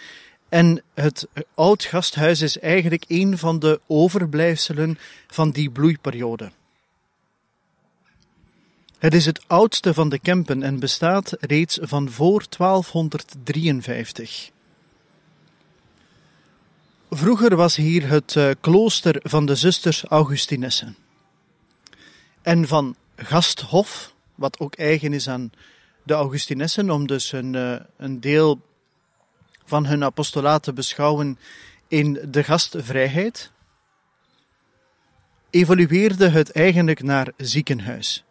En 0.49 0.83
het 0.93 1.27
oud 1.55 1.83
gasthuis 1.83 2.41
is 2.41 2.59
eigenlijk 2.59 3.03
een 3.07 3.37
van 3.37 3.59
de 3.59 3.79
overblijfselen 3.87 4.97
van 5.27 5.51
die 5.51 5.69
bloeiperiode. 5.69 6.51
Het 8.97 9.13
is 9.13 9.25
het 9.25 9.41
oudste 9.47 9.93
van 9.93 10.09
de 10.09 10.19
Kempen 10.19 10.63
en 10.63 10.79
bestaat 10.79 11.35
reeds 11.39 11.77
van 11.81 12.09
voor 12.09 12.45
1253. 12.57 14.51
Vroeger 17.09 17.55
was 17.55 17.75
hier 17.75 18.07
het 18.07 18.35
eh, 18.35 18.49
klooster 18.61 19.19
van 19.23 19.45
de 19.45 19.55
zusters 19.55 20.03
Augustinessen. 20.03 20.95
En 22.41 22.67
van 22.67 22.95
Gasthof, 23.15 24.13
wat 24.35 24.59
ook 24.59 24.75
eigen 24.75 25.13
is 25.13 25.29
aan 25.29 25.51
de 26.03 26.13
Augustinessen, 26.13 26.89
om 26.89 27.07
dus 27.07 27.31
een, 27.31 27.55
eh, 27.55 27.75
een 27.97 28.19
deel 28.19 28.61
van 29.71 29.85
hun 29.85 30.03
apostolaat 30.03 30.63
te 30.63 30.73
beschouwen 30.73 31.39
in 31.87 32.19
de 32.27 32.43
gastvrijheid, 32.43 33.51
evolueerde 35.49 36.29
het 36.29 36.51
eigenlijk 36.51 37.03
naar 37.03 37.31
ziekenhuis. 37.37 38.23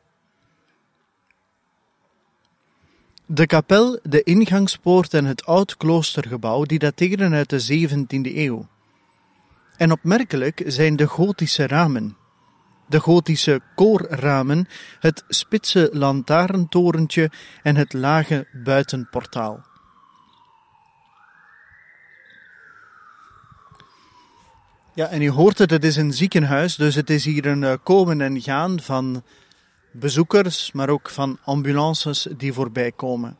De 3.26 3.46
kapel, 3.46 3.98
de 4.02 4.22
ingangspoort 4.22 5.14
en 5.14 5.24
het 5.24 5.44
oud 5.44 5.76
kloostergebouw 5.76 6.64
die 6.64 6.78
dateren 6.78 7.32
uit 7.32 7.50
de 7.50 7.88
17e 7.88 8.36
eeuw. 8.36 8.66
En 9.76 9.92
opmerkelijk 9.92 10.62
zijn 10.66 10.96
de 10.96 11.06
gotische 11.06 11.66
ramen. 11.66 12.16
De 12.86 13.00
gotische 13.00 13.60
koorramen, 13.74 14.68
het 14.98 15.24
spitse 15.28 15.88
lantaarntorentje 15.92 17.30
en 17.62 17.76
het 17.76 17.92
lage 17.92 18.46
buitenportaal. 18.52 19.69
Ja, 25.00 25.08
en 25.08 25.20
je 25.20 25.30
hoort 25.30 25.58
het, 25.58 25.70
het 25.70 25.84
is 25.84 25.96
een 25.96 26.12
ziekenhuis, 26.12 26.76
dus 26.76 26.94
het 26.94 27.10
is 27.10 27.24
hier 27.24 27.46
een 27.46 27.64
eh, 27.64 27.74
komen 27.82 28.20
en 28.20 28.40
gaan 28.40 28.80
van 28.80 29.22
bezoekers, 29.90 30.72
maar 30.72 30.88
ook 30.88 31.10
van 31.10 31.38
ambulances 31.44 32.26
die 32.36 32.52
voorbij 32.52 32.92
komen. 32.92 33.36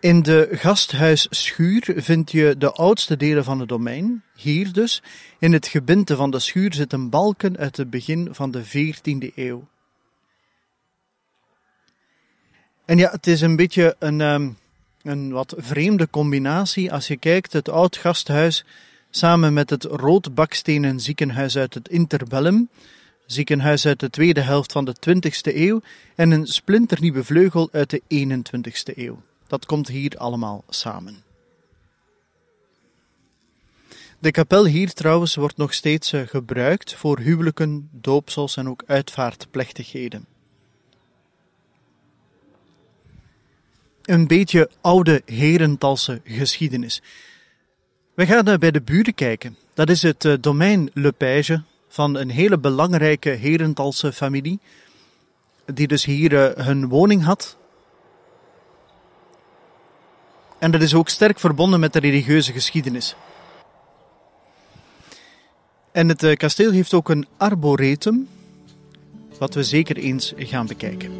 In 0.00 0.22
de 0.22 0.48
gasthuisschuur 0.52 1.94
vind 1.96 2.30
je 2.30 2.54
de 2.58 2.72
oudste 2.72 3.16
delen 3.16 3.44
van 3.44 3.60
het 3.60 3.68
domein. 3.68 4.22
Hier 4.34 4.72
dus, 4.72 5.02
in 5.38 5.52
het 5.52 5.66
gebinte 5.66 6.16
van 6.16 6.30
de 6.30 6.38
schuur 6.38 6.74
zitten 6.74 7.10
balken 7.10 7.56
uit 7.56 7.76
het 7.76 7.90
begin 7.90 8.28
van 8.32 8.50
de 8.50 8.64
14e 8.64 9.34
eeuw. 9.34 9.68
En 12.84 12.98
ja, 12.98 13.10
het 13.10 13.26
is 13.26 13.40
een 13.40 13.56
beetje 13.56 13.96
een, 13.98 14.20
um, 14.20 14.56
Een 15.02 15.30
wat 15.32 15.54
vreemde 15.56 16.10
combinatie 16.10 16.92
als 16.92 17.06
je 17.06 17.16
kijkt 17.16 17.52
het 17.52 17.68
oud 17.68 17.96
gasthuis 17.96 18.64
samen 19.10 19.52
met 19.52 19.70
het 19.70 19.84
rood 19.84 20.34
bakstenen 20.34 21.00
ziekenhuis 21.00 21.56
uit 21.56 21.74
het 21.74 21.88
interbellum, 21.88 22.68
ziekenhuis 23.26 23.86
uit 23.86 24.00
de 24.00 24.10
tweede 24.10 24.40
helft 24.40 24.72
van 24.72 24.84
de 24.84 24.94
20e 25.08 25.56
eeuw 25.56 25.80
en 26.14 26.30
een 26.30 26.46
splinternieuwe 26.46 27.24
vleugel 27.24 27.68
uit 27.72 27.90
de 27.90 28.02
21e 28.02 28.96
eeuw. 28.96 29.22
Dat 29.46 29.66
komt 29.66 29.88
hier 29.88 30.16
allemaal 30.16 30.64
samen. 30.68 31.22
De 34.18 34.30
kapel 34.30 34.66
hier 34.66 34.92
trouwens 34.92 35.34
wordt 35.34 35.56
nog 35.56 35.74
steeds 35.74 36.12
eh, 36.12 36.26
gebruikt 36.26 36.94
voor 36.94 37.18
huwelijken, 37.18 37.88
doopsels 37.92 38.56
en 38.56 38.68
ook 38.68 38.82
uitvaartplechtigheden. 38.86 40.26
Een 44.02 44.26
beetje 44.26 44.70
oude 44.80 45.22
herentalse 45.24 46.20
geschiedenis. 46.24 47.02
We 48.18 48.26
gaan 48.26 48.46
eh, 48.46 48.58
bij 48.58 48.70
de 48.70 48.80
buren 48.80 49.14
kijken. 49.14 49.56
Dat 49.74 49.90
is 49.90 50.02
het 50.02 50.24
eh, 50.24 50.32
domein 50.40 50.90
Le 50.94 51.12
Page 51.12 51.62
van 51.88 52.16
een 52.16 52.30
hele 52.30 52.58
belangrijke 52.58 53.28
herentalse 53.28 54.12
familie, 54.12 54.58
die 55.64 55.86
dus 55.86 56.04
hier 56.04 56.62
hun 56.64 56.88
woning 56.88 57.24
had. 57.24 57.56
En 60.58 60.70
dat 60.70 60.82
is 60.82 60.94
ook 60.94 61.08
sterk 61.08 61.40
verbonden 61.40 61.80
met 61.80 61.92
de 61.92 61.98
religieuze 61.98 62.52
geschiedenis. 62.52 63.16
En 65.92 66.08
het 66.08 66.22
eh, 66.22 66.36
kasteel 66.36 66.70
heeft 66.70 66.94
ook 66.94 67.08
een 67.08 67.26
arboretum, 67.36 68.28
wat 69.38 69.54
we 69.54 69.62
zeker 69.62 69.96
eens 69.96 70.32
gaan 70.36 70.66
bekijken. 70.66 71.12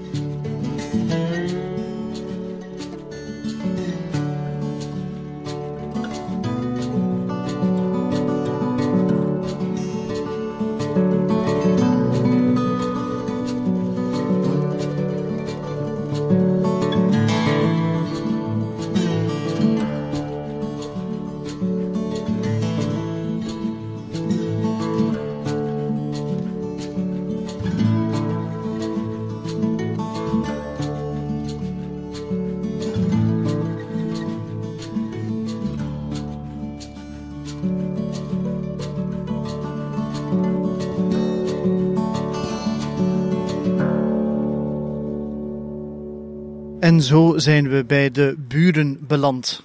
En 46.88 47.02
zo 47.02 47.38
zijn 47.38 47.68
we 47.68 47.84
bij 47.84 48.10
de 48.10 48.34
buren 48.38 49.06
beland. 49.06 49.62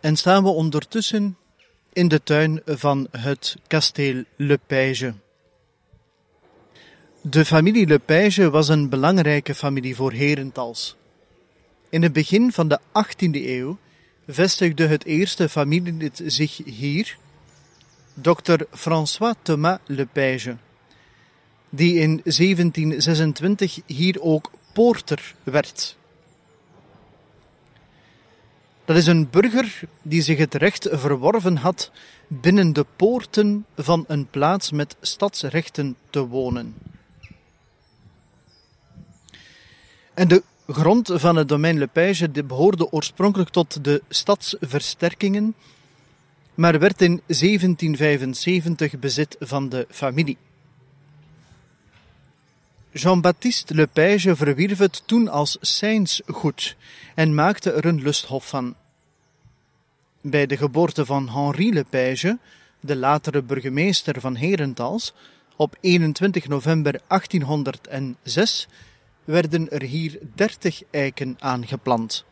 En 0.00 0.16
staan 0.16 0.42
we 0.42 0.48
ondertussen 0.48 1.36
in 1.92 2.08
de 2.08 2.22
tuin 2.22 2.60
van 2.66 3.08
het 3.10 3.56
kasteel 3.66 4.24
Le 4.36 4.58
Page. 4.66 5.14
De 7.20 7.44
familie 7.44 7.86
Le 7.86 7.98
Page 7.98 8.50
was 8.50 8.68
een 8.68 8.88
belangrijke 8.88 9.54
familie 9.54 9.96
voor 9.96 10.12
Herentals. 10.12 10.96
In 11.88 12.02
het 12.02 12.12
begin 12.12 12.52
van 12.52 12.68
de 12.68 12.80
18e 12.80 13.30
eeuw 13.30 13.78
vestigde 14.26 14.86
het 14.86 15.04
eerste 15.04 15.48
familielid 15.48 16.22
zich 16.24 16.56
hier, 16.64 17.16
Dr. 18.14 18.62
François 18.70 19.34
Thomas 19.42 19.78
Le 19.86 20.06
Page, 20.06 20.56
die 21.68 21.94
in 21.94 22.20
1726 22.24 23.78
hier 23.86 24.22
ook 24.22 24.50
poorter 24.72 25.34
werd. 25.42 25.98
Dat 28.90 28.98
is 28.98 29.06
een 29.06 29.30
burger 29.30 29.80
die 30.02 30.22
zich 30.22 30.38
het 30.38 30.54
recht 30.54 30.88
verworven 30.90 31.56
had 31.56 31.90
binnen 32.26 32.72
de 32.72 32.86
poorten 32.96 33.66
van 33.76 34.04
een 34.08 34.26
plaats 34.26 34.70
met 34.70 34.96
stadsrechten 35.00 35.96
te 36.10 36.26
wonen. 36.26 36.74
En 40.14 40.28
de 40.28 40.42
grond 40.66 41.10
van 41.14 41.36
het 41.36 41.48
domein 41.48 41.78
Le 41.78 41.86
Page 41.86 42.30
behoorde 42.30 42.92
oorspronkelijk 42.92 43.50
tot 43.50 43.84
de 43.84 44.02
stadsversterkingen, 44.08 45.54
maar 46.54 46.78
werd 46.78 47.02
in 47.02 47.22
1775 47.26 48.98
bezit 48.98 49.36
van 49.40 49.68
de 49.68 49.86
familie. 49.90 50.36
Jean-Baptiste 52.92 53.74
Lepage 53.74 54.36
verwierf 54.36 54.78
het 54.78 55.02
toen 55.06 55.28
als 55.28 55.58
goed 56.26 56.76
en 57.14 57.34
maakte 57.34 57.72
er 57.72 57.84
een 57.84 58.02
lusthof 58.02 58.48
van. 58.48 58.74
Bij 60.20 60.46
de 60.46 60.56
geboorte 60.56 61.06
van 61.06 61.28
Henri 61.28 61.72
Lepage, 61.72 62.38
de 62.80 62.96
latere 62.96 63.42
burgemeester 63.42 64.20
van 64.20 64.36
Herentals, 64.36 65.14
op 65.56 65.76
21 65.80 66.48
november 66.48 67.00
1806 67.06 68.68
werden 69.24 69.70
er 69.70 69.82
hier 69.82 70.18
dertig 70.34 70.82
eiken 70.90 71.36
aangeplant. 71.38 72.24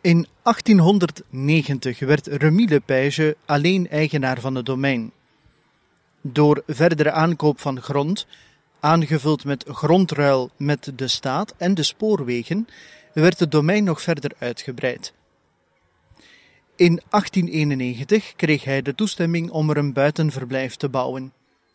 In 0.00 0.26
1890 0.42 1.98
werd 1.98 2.26
Remy 2.26 2.64
Lepage 2.64 3.36
alleen 3.46 3.88
eigenaar 3.88 4.40
van 4.40 4.54
het 4.54 4.66
domein. 4.66 5.12
Door 6.24 6.62
verdere 6.66 7.10
aankoop 7.10 7.60
van 7.60 7.80
grond, 7.80 8.26
aangevuld 8.80 9.44
met 9.44 9.64
grondruil 9.68 10.50
met 10.56 10.92
de 10.96 11.08
staat 11.08 11.54
en 11.56 11.74
de 11.74 11.82
spoorwegen, 11.82 12.68
werd 13.12 13.38
het 13.38 13.50
domein 13.50 13.84
nog 13.84 14.02
verder 14.02 14.32
uitgebreid. 14.38 15.12
In 16.76 17.00
1891 17.10 18.36
kreeg 18.36 18.64
hij 18.64 18.82
de 18.82 18.94
toestemming 18.94 19.50
om 19.50 19.70
er 19.70 19.76
een 19.76 19.92
buitenverblijf 19.92 20.76
te 20.76 20.88
bouwen. 20.88 21.32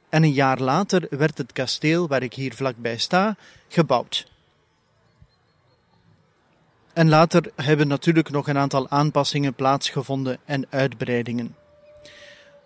En 0.09 0.23
een 0.23 0.33
jaar 0.33 0.59
later 0.59 1.07
werd 1.09 1.37
het 1.37 1.53
kasteel, 1.53 2.07
waar 2.07 2.23
ik 2.23 2.33
hier 2.33 2.53
vlakbij 2.53 2.97
sta, 2.97 3.35
gebouwd. 3.67 4.27
En 6.93 7.09
later 7.09 7.51
hebben 7.55 7.87
natuurlijk 7.87 8.29
nog 8.29 8.47
een 8.47 8.57
aantal 8.57 8.89
aanpassingen 8.89 9.53
plaatsgevonden 9.53 10.37
en 10.45 10.65
uitbreidingen. 10.69 11.55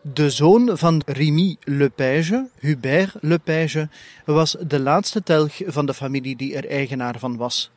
De 0.03 0.29
zoon 0.29 0.77
van 0.77 1.01
Remy 1.05 1.57
Lepage, 1.63 2.49
Hubert 2.59 3.15
Lepage, 3.19 3.89
was 4.25 4.55
de 4.67 4.79
laatste 4.79 5.23
telg 5.23 5.61
van 5.65 5.85
de 5.85 5.93
familie 5.93 6.35
die 6.35 6.55
er 6.55 6.67
eigenaar 6.69 7.19
van 7.19 7.37
was. 7.37 7.71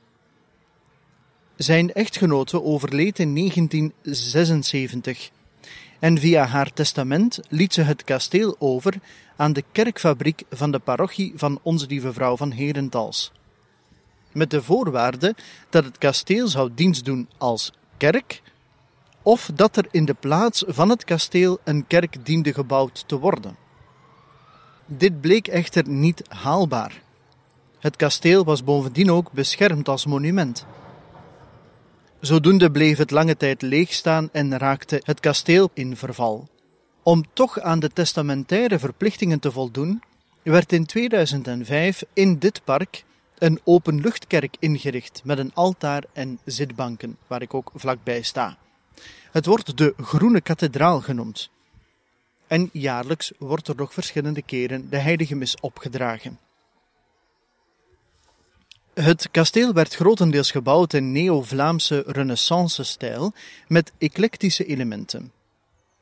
Zijn 1.56 1.92
echtgenote 1.92 2.62
overleed 2.62 3.18
in 3.18 3.34
1976 3.34 5.30
en 5.98 6.18
via 6.18 6.44
haar 6.44 6.72
testament 6.72 7.40
liet 7.48 7.74
ze 7.74 7.82
het 7.82 8.04
kasteel 8.04 8.56
over 8.58 8.94
aan 9.36 9.52
de 9.52 9.64
kerkfabriek 9.72 10.42
van 10.50 10.70
de 10.70 10.78
parochie 10.78 11.32
van 11.36 11.58
Onze 11.62 11.86
Lieve 11.86 12.12
Vrouw 12.12 12.36
van 12.36 12.50
Herentals. 12.50 13.32
Met 14.32 14.50
de 14.50 14.62
voorwaarde 14.62 15.34
dat 15.70 15.84
het 15.84 15.98
kasteel 15.98 16.48
zou 16.48 16.70
dienst 16.74 17.04
doen 17.04 17.28
als 17.38 17.72
kerk 17.96 18.42
of 19.24 19.50
dat 19.54 19.76
er 19.76 19.86
in 19.90 20.04
de 20.04 20.14
plaats 20.14 20.64
van 20.66 20.90
het 20.90 21.04
kasteel 21.04 21.58
een 21.64 21.86
kerk 21.86 22.26
diende 22.26 22.52
gebouwd 22.52 23.04
te 23.06 23.18
worden. 23.18 23.56
Dit 24.86 25.20
bleek 25.20 25.48
echter 25.48 25.88
niet 25.88 26.22
haalbaar. 26.28 27.02
Het 27.78 27.96
kasteel 27.96 28.44
was 28.44 28.64
bovendien 28.64 29.10
ook 29.10 29.32
beschermd 29.32 29.88
als 29.88 30.06
monument. 30.06 30.66
Zodoende 32.20 32.70
bleef 32.70 32.98
het 32.98 33.10
lange 33.10 33.36
tijd 33.36 33.62
leeg 33.62 33.92
staan 33.92 34.28
en 34.32 34.58
raakte 34.58 35.00
het 35.04 35.20
kasteel 35.20 35.70
in 35.74 35.96
verval. 35.96 36.48
Om 37.02 37.24
toch 37.32 37.60
aan 37.60 37.80
de 37.80 37.90
testamentaire 37.90 38.78
verplichtingen 38.78 39.40
te 39.40 39.50
voldoen, 39.50 40.02
werd 40.42 40.72
in 40.72 40.86
2005 40.86 42.02
in 42.12 42.38
dit 42.38 42.64
park 42.64 43.04
een 43.38 43.60
openluchtkerk 43.64 44.56
ingericht 44.58 45.20
met 45.24 45.38
een 45.38 45.54
altaar 45.54 46.04
en 46.12 46.38
zitbanken, 46.44 47.16
waar 47.26 47.42
ik 47.42 47.54
ook 47.54 47.70
vlakbij 47.74 48.22
sta. 48.22 48.56
Het 49.34 49.46
wordt 49.46 49.76
de 49.76 49.94
Groene 49.96 50.40
Kathedraal 50.40 51.00
genoemd. 51.00 51.50
En 52.46 52.70
jaarlijks 52.72 53.32
wordt 53.38 53.68
er 53.68 53.76
nog 53.76 53.92
verschillende 53.92 54.42
keren 54.42 54.90
de 54.90 54.96
heilige 54.98 55.34
mis 55.34 55.60
opgedragen. 55.60 56.38
Het 58.92 59.28
kasteel 59.30 59.72
werd 59.72 59.94
grotendeels 59.94 60.50
gebouwd 60.50 60.92
in 60.92 61.12
neo-Vlaamse 61.12 62.04
renaissance-stijl 62.06 63.32
met 63.68 63.92
eclectische 63.98 64.64
elementen. 64.64 65.32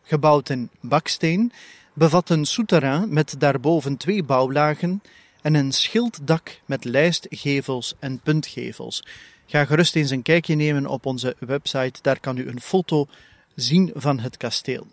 Gebouwd 0.02 0.48
in 0.48 0.70
baksteen, 0.80 1.52
bevat 1.92 2.30
een 2.30 2.44
souterrain 2.44 3.12
met 3.12 3.34
daarboven 3.38 3.96
twee 3.96 4.22
bouwlagen 4.22 5.02
en 5.42 5.54
een 5.54 5.72
schilddak 5.72 6.60
met 6.66 6.84
lijstgevels 6.84 7.94
en 7.98 8.20
puntgevels, 8.20 9.02
Ga 9.46 9.64
gerust 9.64 9.96
eens 9.96 10.10
een 10.10 10.22
kijkje 10.22 10.54
nemen 10.54 10.86
op 10.86 11.06
onze 11.06 11.36
website, 11.38 12.02
daar 12.02 12.20
kan 12.20 12.36
u 12.36 12.48
een 12.48 12.60
foto 12.60 13.06
zien 13.54 13.90
van 13.94 14.18
het 14.18 14.36
kasteel. 14.36 14.86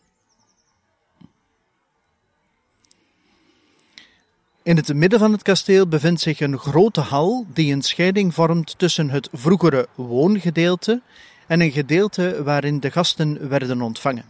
In 4.64 4.76
het 4.76 4.94
midden 4.94 5.20
van 5.20 5.32
het 5.32 5.42
kasteel 5.42 5.88
bevindt 5.88 6.22
zich 6.22 6.40
een 6.40 6.58
grote 6.58 7.02
hal 7.02 7.46
die 7.54 7.74
een 7.74 7.82
scheiding 7.82 8.34
vormt 8.34 8.78
tussen 8.78 9.10
het 9.10 9.30
vroegere 9.32 9.88
woongedeelte 9.96 11.02
en 11.48 11.62
een 11.62 11.72
gedeelte 11.72 12.44
waarin 12.44 12.80
de 12.80 12.92
gasten 12.92 13.50
werden 13.50 13.82
ontvangen. 13.82 14.26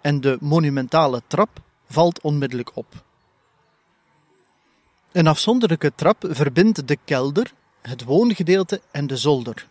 En 0.00 0.20
de 0.20 0.36
monumentale 0.40 1.22
trap 1.26 1.60
valt 1.88 2.20
onmiddellijk 2.20 2.70
op. 2.76 3.04
Een 5.12 5.26
afzonderlijke 5.26 5.92
trap 5.94 6.26
verbindt 6.28 6.88
de 6.88 6.98
kelder, 7.04 7.52
het 7.88 8.04
woongedeelte 8.04 8.80
en 8.90 9.06
de 9.06 9.16
zolder, 9.16 9.66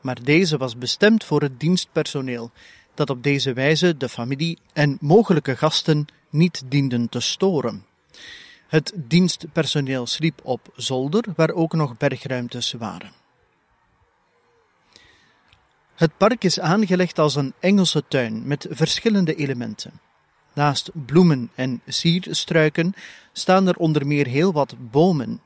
maar 0.00 0.22
deze 0.22 0.56
was 0.56 0.78
bestemd 0.78 1.24
voor 1.24 1.42
het 1.42 1.60
dienstpersoneel, 1.60 2.50
dat 2.94 3.10
op 3.10 3.22
deze 3.22 3.52
wijze 3.52 3.96
de 3.96 4.08
familie 4.08 4.58
en 4.72 4.98
mogelijke 5.00 5.56
gasten 5.56 6.06
niet 6.30 6.62
dienden 6.66 7.08
te 7.08 7.20
storen. 7.20 7.84
Het 8.66 8.92
dienstpersoneel 8.94 10.06
sliep 10.06 10.40
op 10.42 10.72
zolder, 10.76 11.24
waar 11.36 11.50
ook 11.50 11.72
nog 11.72 11.96
bergruimtes 11.96 12.72
waren. 12.72 13.12
Het 15.94 16.16
park 16.16 16.44
is 16.44 16.60
aangelegd 16.60 17.18
als 17.18 17.34
een 17.34 17.52
Engelse 17.58 18.04
tuin 18.08 18.46
met 18.46 18.66
verschillende 18.70 19.34
elementen. 19.34 20.00
Naast 20.52 20.90
bloemen 21.06 21.50
en 21.54 21.80
sierstruiken 21.86 22.94
staan 23.32 23.66
er 23.66 23.76
onder 23.76 24.06
meer 24.06 24.26
heel 24.26 24.52
wat 24.52 24.74
bomen. 24.90 25.40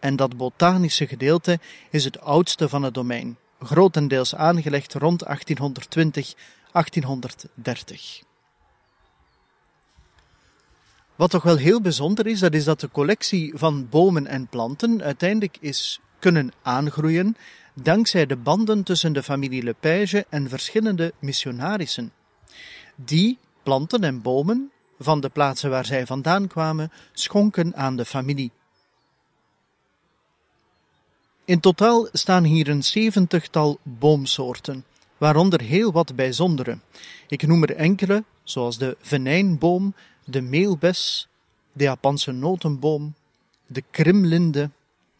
En 0.00 0.16
dat 0.16 0.36
botanische 0.36 1.06
gedeelte 1.06 1.58
is 1.90 2.04
het 2.04 2.20
oudste 2.20 2.68
van 2.68 2.82
het 2.82 2.94
domein, 2.94 3.36
grotendeels 3.60 4.34
aangelegd 4.34 4.94
rond 4.94 5.24
1820-1830. 5.24 5.28
Wat 11.16 11.30
toch 11.30 11.42
wel 11.42 11.56
heel 11.56 11.80
bijzonder 11.80 12.26
is, 12.26 12.40
dat 12.40 12.54
is 12.54 12.64
dat 12.64 12.80
de 12.80 12.90
collectie 12.90 13.52
van 13.54 13.88
bomen 13.88 14.26
en 14.26 14.46
planten 14.46 15.02
uiteindelijk 15.02 15.56
is 15.60 16.00
kunnen 16.18 16.52
aangroeien 16.62 17.36
dankzij 17.82 18.26
de 18.26 18.36
banden 18.36 18.82
tussen 18.82 19.12
de 19.12 19.22
familie 19.22 19.62
Lepage 19.62 20.26
en 20.28 20.48
verschillende 20.48 21.12
missionarissen. 21.18 22.12
Die 22.94 23.38
planten 23.62 24.04
en 24.04 24.22
bomen 24.22 24.70
van 24.98 25.20
de 25.20 25.28
plaatsen 25.28 25.70
waar 25.70 25.86
zij 25.86 26.06
vandaan 26.06 26.46
kwamen 26.46 26.92
schonken 27.12 27.76
aan 27.76 27.96
de 27.96 28.04
familie. 28.04 28.50
In 31.48 31.60
totaal 31.60 32.08
staan 32.12 32.44
hier 32.44 32.68
een 32.68 32.82
zeventigtal 32.82 33.78
boomsoorten, 33.82 34.84
waaronder 35.18 35.60
heel 35.60 35.92
wat 35.92 36.16
bijzondere. 36.16 36.78
Ik 37.28 37.46
noem 37.46 37.62
er 37.62 37.76
enkele, 37.76 38.24
zoals 38.42 38.78
de 38.78 38.96
venijnboom, 39.00 39.94
de 40.24 40.40
meelbes, 40.40 41.28
de 41.72 41.84
Japanse 41.84 42.32
notenboom, 42.32 43.14
de 43.66 43.84
krimlinde, 43.90 44.70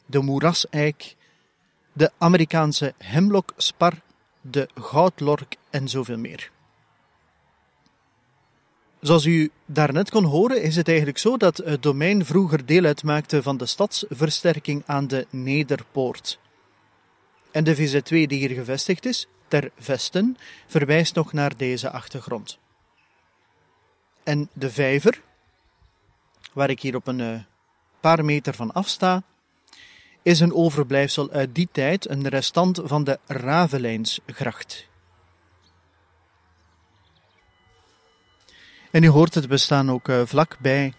de 0.06 0.18
moeraseik, 0.18 1.16
de 1.92 2.10
Amerikaanse 2.18 2.94
hemlockspar, 2.98 4.00
de 4.40 4.68
goudlork 4.74 5.56
en 5.70 5.88
zoveel 5.88 6.18
meer. 6.18 6.50
Zoals 9.00 9.24
u 9.24 9.50
daarnet 9.66 10.10
kon 10.10 10.24
horen, 10.24 10.62
is 10.62 10.76
het 10.76 10.88
eigenlijk 10.88 11.18
zo 11.18 11.36
dat 11.36 11.56
het 11.56 11.82
domein 11.82 12.24
vroeger 12.24 12.66
deel 12.66 12.84
uitmaakte 12.84 13.42
van 13.42 13.56
de 13.56 13.66
stadsversterking 13.66 14.82
aan 14.86 15.06
de 15.06 15.26
Nederpoort. 15.30 16.38
En 17.50 17.64
de 17.64 17.76
VZ2 17.76 18.08
die 18.08 18.28
hier 18.28 18.50
gevestigd 18.50 19.06
is, 19.06 19.26
ter 19.48 19.70
Vesten, 19.78 20.36
verwijst 20.66 21.14
nog 21.14 21.32
naar 21.32 21.56
deze 21.56 21.90
achtergrond. 21.90 22.58
En 24.22 24.48
de 24.52 24.70
vijver, 24.70 25.22
waar 26.52 26.70
ik 26.70 26.80
hier 26.80 26.96
op 26.96 27.06
een 27.06 27.18
uh, 27.18 27.40
paar 28.00 28.24
meter 28.24 28.54
van 28.54 28.72
afsta, 28.72 29.22
is 30.22 30.40
een 30.40 30.54
overblijfsel 30.54 31.30
uit 31.30 31.54
die 31.54 31.68
tijd, 31.72 32.08
een 32.08 32.28
restant 32.28 32.80
van 32.84 33.04
de 33.04 33.18
Ravelijnsgracht. 33.26 34.88
En 38.90 39.02
u 39.02 39.08
hoort 39.08 39.34
het, 39.34 39.48
bestaan 39.48 39.90
ook 39.90 40.08
uh, 40.08 40.22
vlakbij 40.24 40.92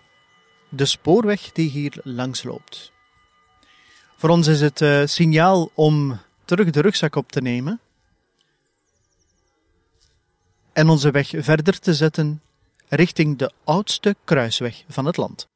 de 0.69 0.85
spoorweg 0.85 1.51
die 1.51 1.69
hier 1.69 1.93
langs 2.03 2.43
loopt. 2.43 2.91
Voor 4.15 4.29
ons 4.29 4.47
is 4.47 4.61
het 4.61 4.81
uh, 4.81 5.05
signaal 5.05 5.71
om 5.73 6.19
terug 6.45 6.69
de 6.69 6.81
rugzak 6.81 7.15
op 7.15 7.31
te 7.31 7.41
nemen 7.41 7.79
en 10.73 10.89
onze 10.89 11.11
weg 11.11 11.31
verder 11.37 11.79
te 11.79 11.93
zetten 11.93 12.41
richting 12.87 13.37
de 13.37 13.51
oudste 13.63 14.15
kruisweg 14.23 14.83
van 14.87 15.05
het 15.05 15.17
land. 15.17 15.47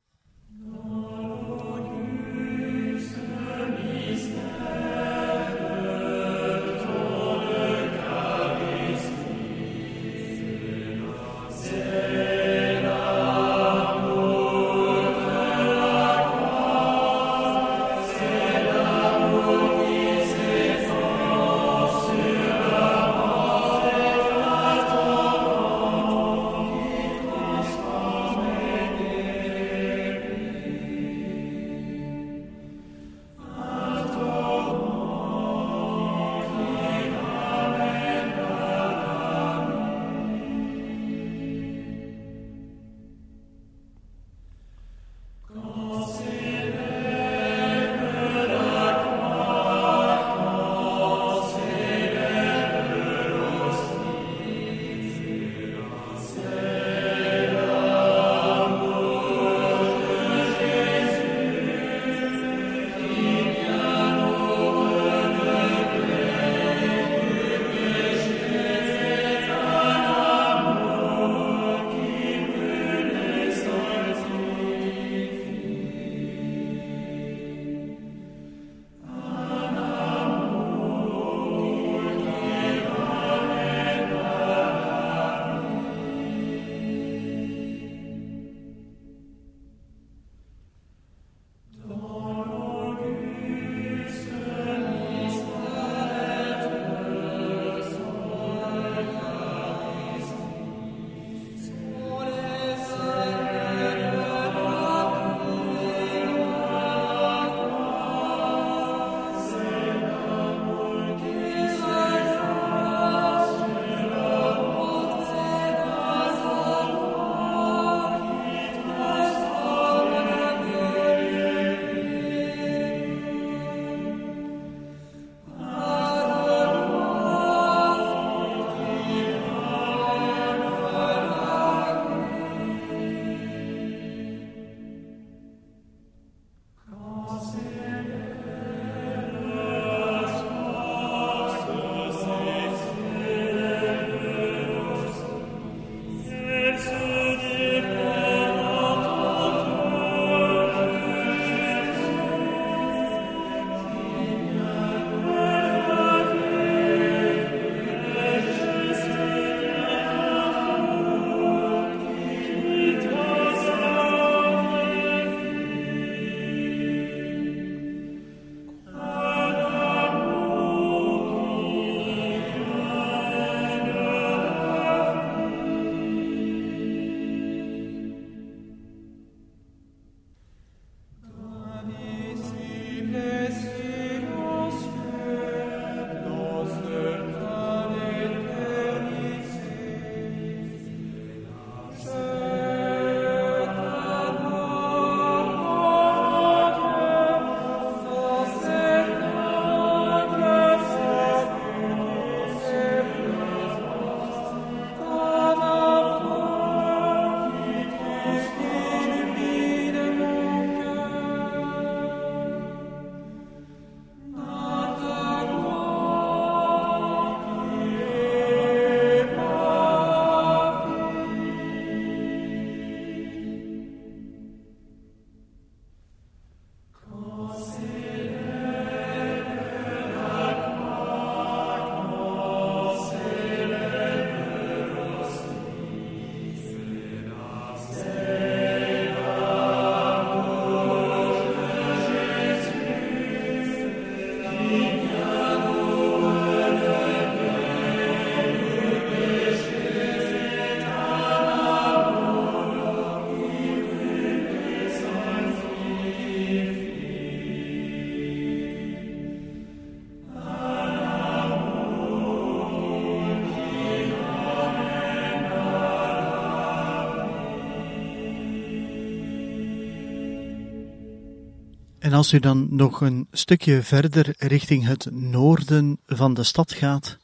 En 272.14 272.20
als 272.20 272.34
u 272.34 272.40
dan 272.40 272.68
nog 272.70 273.02
een 273.02 273.28
stukje 273.32 273.84
verder 273.84 274.36
richting 274.38 274.86
het 274.86 275.08
noorden 275.12 276.00
van 276.06 276.34
de 276.34 276.44
stad 276.44 276.74
gaat, 276.74 277.18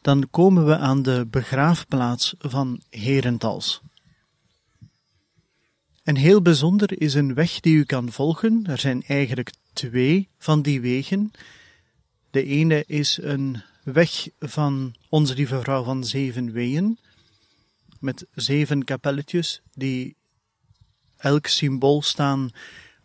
dan 0.00 0.30
komen 0.30 0.66
we 0.66 0.76
aan 0.76 1.02
de 1.02 1.26
begraafplaats 1.30 2.34
van 2.38 2.80
Herentals. 2.90 3.80
En 6.02 6.16
heel 6.16 6.42
bijzonder 6.42 7.00
is 7.00 7.14
een 7.14 7.34
weg 7.34 7.60
die 7.60 7.76
u 7.76 7.84
kan 7.84 8.12
volgen. 8.12 8.64
Er 8.66 8.78
zijn 8.78 9.02
eigenlijk 9.02 9.52
twee 9.72 10.28
van 10.38 10.62
die 10.62 10.80
wegen. 10.80 11.30
De 12.30 12.44
ene 12.44 12.84
is 12.86 13.18
een 13.22 13.62
weg 13.82 14.28
van 14.38 14.94
Onze 15.08 15.34
Lieve 15.34 15.60
Vrouw 15.60 15.82
van 15.82 16.04
Zeven 16.04 16.52
Weeën, 16.52 16.98
met 18.00 18.26
zeven 18.34 18.84
kapelletjes 18.84 19.60
die 19.74 20.16
elk 21.16 21.46
symbool 21.46 22.02
staan 22.02 22.50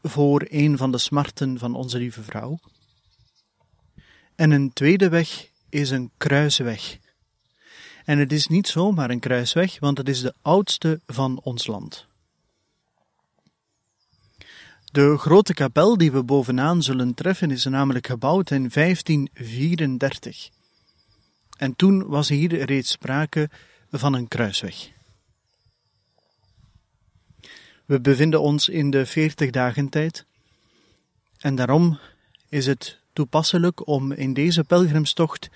voor 0.02 0.46
een 0.50 0.78
van 0.78 0.92
de 0.92 0.98
smarten 0.98 1.60
van 1.60 1.76
Onze 1.76 1.98
Lieve 1.98 2.24
Vrouw. 2.24 2.60
En 4.36 4.52
een 4.52 4.74
tweede 4.74 5.10
weg 5.10 5.50
is 5.70 5.90
een 5.90 6.12
kruisweg. 6.18 6.98
En 8.06 8.18
het 8.18 8.32
is 8.32 8.48
niet 8.48 8.68
zomaar 8.68 9.10
een 9.10 9.20
kruisweg, 9.20 9.80
want 9.80 9.98
het 9.98 10.10
is 10.10 10.22
de 10.22 10.34
oudste 10.42 11.00
van 11.06 11.40
ons 11.44 11.68
land. 11.68 12.10
De 14.92 15.18
grote 15.18 15.54
kapel 15.54 15.98
die 15.98 16.12
we 16.12 16.24
bovenaan 16.24 16.84
zullen 16.84 17.14
treffen 17.14 17.52
is 17.52 17.66
namelijk 17.66 18.08
gebouwd 18.08 18.52
in 18.52 18.70
1534. 18.74 20.50
En 21.58 21.76
toen 21.76 22.08
was 22.08 22.30
hier 22.30 22.66
reeds 22.66 22.92
sprake 22.92 23.50
van 23.92 24.14
een 24.14 24.28
kruisweg. 24.28 24.90
We 27.92 28.00
bevinden 28.00 28.42
ons 28.42 28.70
in 28.70 28.90
de 28.90 29.06
40 29.06 29.50
dagen 29.50 29.90
tijd 29.90 30.26
en 31.40 31.56
daarom 31.56 32.00
is 32.50 32.66
het 32.66 33.00
toepasselijk 33.14 33.88
om 33.88 34.12
in 34.12 34.34
deze 34.34 34.64
pelgrimstocht 34.64 35.50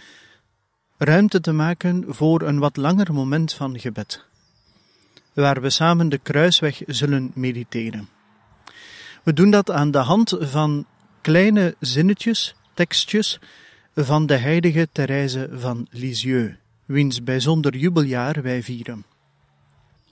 ruimte 0.97 1.41
te 1.41 1.51
maken 1.51 2.03
voor 2.07 2.41
een 2.41 2.59
wat 2.59 2.77
langer 2.77 3.13
moment 3.13 3.53
van 3.53 3.79
gebed, 3.79 4.25
waar 5.33 5.61
we 5.61 5.69
samen 5.69 6.09
de 6.09 6.17
kruisweg 6.17 6.81
zullen 6.85 7.31
mediteren. 7.35 8.09
We 9.23 9.33
doen 9.33 9.51
dat 9.51 9.71
aan 9.71 9.91
de 9.91 9.97
hand 9.97 10.37
van 10.39 10.85
kleine 11.21 11.75
zinnetjes, 11.79 12.55
tekstjes 12.73 13.39
van 13.93 14.25
de 14.25 14.37
heilige 14.37 14.87
Therese 14.91 15.49
van 15.51 15.87
Lisieux, 15.89 16.55
wiens 16.85 17.23
bijzonder 17.23 17.75
jubeljaar 17.75 18.41
wij 18.41 18.63
vieren. 18.63 19.05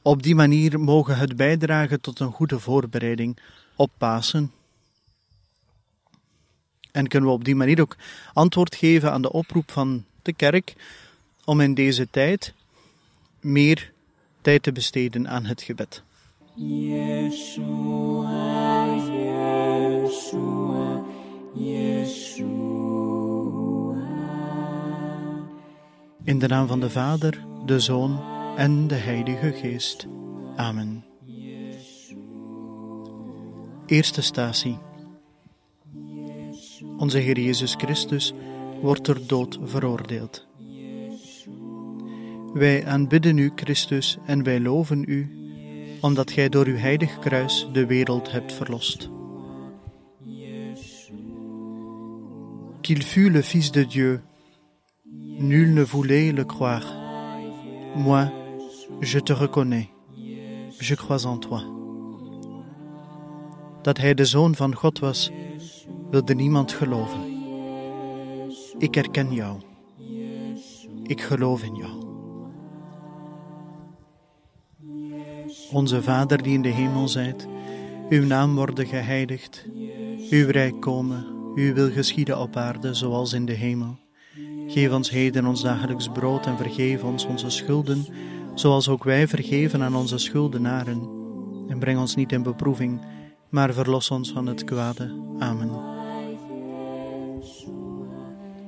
Op 0.04 0.24
die 0.24 0.36
manier 0.36 0.80
mogen 0.80 1.18
het 1.18 1.36
bijdragen 1.36 2.02
tot 2.02 2.20
een 2.20 2.32
goede 2.32 2.60
voorbereiding 2.60 3.38
op 3.76 3.92
Pasen. 3.98 4.52
En 6.92 7.08
kunnen 7.08 7.30
we 7.30 7.36
op 7.36 7.44
die 7.44 7.56
manier 7.56 7.82
ook 7.82 7.96
antwoord 8.34 8.76
geven 8.76 9.12
aan 9.12 9.22
de 9.22 9.32
oproep 9.32 9.72
van 9.72 10.06
de 10.22 10.34
kerk 10.34 10.76
om 11.46 11.62
in 11.62 11.74
deze 11.74 12.10
tijd 12.10 12.54
meer 13.40 13.92
tijd 14.42 14.64
te 14.64 14.72
besteden 14.72 15.30
aan 15.30 15.46
het 15.46 15.62
gebed. 15.62 16.04
In 26.24 26.40
de 26.40 26.48
naam 26.48 26.68
van 26.68 26.80
de 26.80 26.90
Vader, 26.90 27.46
de 27.66 27.80
Zoon 27.80 28.33
en 28.56 28.88
de 28.88 28.96
Heilige 28.96 29.52
Geest. 29.52 30.08
Amen. 30.56 31.04
Eerste 33.86 34.22
statie. 34.22 34.78
Onze 36.98 37.18
Heer 37.18 37.40
Jezus 37.40 37.76
Christus 37.78 38.34
wordt 38.82 39.04
ter 39.04 39.28
dood 39.28 39.60
veroordeeld. 39.64 40.48
Wij 42.54 42.86
aanbidden 42.86 43.38
u, 43.38 43.52
Christus, 43.56 44.18
en 44.26 44.44
wij 44.44 44.60
loven 44.60 45.04
u 45.08 45.42
omdat 46.02 46.32
gij 46.32 46.50
door 46.50 46.66
uw 46.66 46.76
heilig 46.76 47.20
kruis 47.20 47.68
de 47.72 47.86
wereld 47.86 48.32
hebt 48.32 48.54
verlost. 48.54 49.10
Qu'il 52.82 53.02
fut 53.02 53.32
le 53.32 53.44
Fils 53.44 53.72
de 53.72 53.86
Dieu, 53.86 54.22
nul 55.38 55.68
ne 55.68 55.86
voulait 55.86 56.36
le 56.36 56.46
croire. 56.46 56.86
Moi, 57.96 58.43
je 59.12 59.24
te 59.24 59.34
reconnais, 59.34 59.88
je 60.80 60.96
crois 60.96 61.26
en 61.26 61.40
toi. 61.40 61.64
Dat 63.82 63.98
hij 63.98 64.14
de 64.14 64.26
Zoon 64.26 64.56
van 64.56 64.76
God 64.76 65.00
was, 65.00 65.32
wilde 66.10 66.36
niemand 66.36 66.72
geloven. 66.72 67.20
Ik 68.78 68.96
herken 68.96 69.34
jou. 69.34 69.58
Ik 71.04 71.22
geloof 71.22 71.64
in 71.64 71.76
jou. 71.76 72.04
Onze 75.72 76.02
Vader 76.02 76.44
die 76.44 76.54
in 76.54 76.62
de 76.62 76.70
hemel 76.70 77.08
zijt, 77.08 77.48
uw 78.10 78.26
naam 78.26 78.56
worden 78.56 78.88
geheiligd, 78.88 79.66
uw 80.30 80.50
rijk 80.50 80.82
komen, 80.82 81.26
uw 81.56 81.74
wil 81.74 81.90
geschieden 81.92 82.40
op 82.40 82.56
aarde 82.56 82.94
zoals 82.94 83.34
in 83.34 83.46
de 83.46 83.54
hemel. 83.54 83.98
Geef 84.68 84.92
ons 84.92 85.10
heden 85.10 85.46
ons 85.46 85.62
dagelijks 85.62 86.10
brood 86.10 86.46
en 86.46 86.58
vergeef 86.58 87.04
ons 87.04 87.26
onze 87.26 87.50
schulden, 87.50 88.06
zoals 88.54 88.90
ook 88.90 89.04
wij 89.04 89.28
vergeven 89.28 89.84
aan 89.84 89.96
onze 89.96 90.18
schuldenaren. 90.18 91.10
En 91.68 91.80
breng 91.80 92.00
ons 92.00 92.16
niet 92.16 92.32
in 92.32 92.44
beproeving, 92.44 93.02
maar 93.50 93.74
verlos 93.74 94.12
ons 94.12 94.32
van 94.32 94.46
het 94.46 94.64
kwade. 94.64 95.22
Amen. 95.40 95.72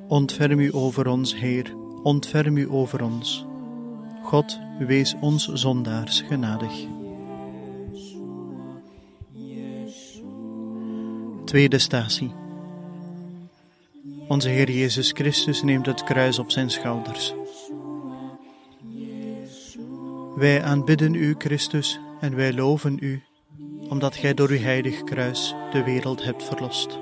Ontferm 0.08 0.60
u 0.60 0.74
over 0.74 1.08
ons, 1.08 1.36
Heer, 1.36 1.76
ontferm 2.04 2.58
u 2.58 2.70
over 2.70 3.04
ons. 3.04 3.46
God, 4.24 4.60
wees 4.80 5.16
ons 5.22 5.48
zondaars 5.54 6.22
genadig. 6.22 6.74
Tweede 11.46 11.78
statie. 11.78 12.34
Onze 14.28 14.50
Heer 14.50 14.72
Jezus 14.72 15.12
Christus 15.12 15.64
neemt 15.64 15.86
het 15.86 16.04
kruis 16.04 16.40
op 16.40 16.52
zijn 16.52 16.70
schouders. 16.70 17.34
Wij 20.36 20.64
aanbidden 20.64 21.14
u, 21.14 21.36
Christus, 21.38 22.00
en 22.20 22.36
wij 22.36 22.54
loven 22.54 22.98
u, 23.02 23.24
omdat 23.90 24.16
gij 24.16 24.34
door 24.34 24.50
uw 24.50 24.60
heilig 24.60 25.04
kruis 25.04 25.56
de 25.72 25.84
wereld 25.84 26.24
hebt 26.24 26.44
verlost. 26.44 27.00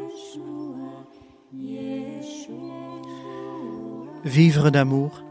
Vivre 4.23 4.69
d'amour 4.69 5.23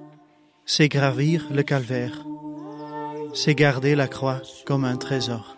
c'est 0.65 0.89
gravir 0.89 1.47
le 1.51 1.63
calvaire, 1.63 2.25
c'est 3.35 3.55
garder 3.55 3.95
la 3.95 4.09
croix 4.09 4.41
comme 4.65 4.85
un 4.85 4.97
trésor. 4.97 5.57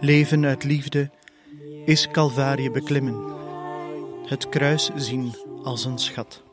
Leven 0.00 0.44
uit 0.44 0.64
liefde 0.64 1.10
is 1.86 2.08
Calvarie 2.10 2.70
beklimmen, 2.70 3.16
het 4.26 4.48
kruis 4.48 4.90
zien 4.96 5.34
als 5.62 5.84
een 5.84 5.98
schat. 5.98 6.43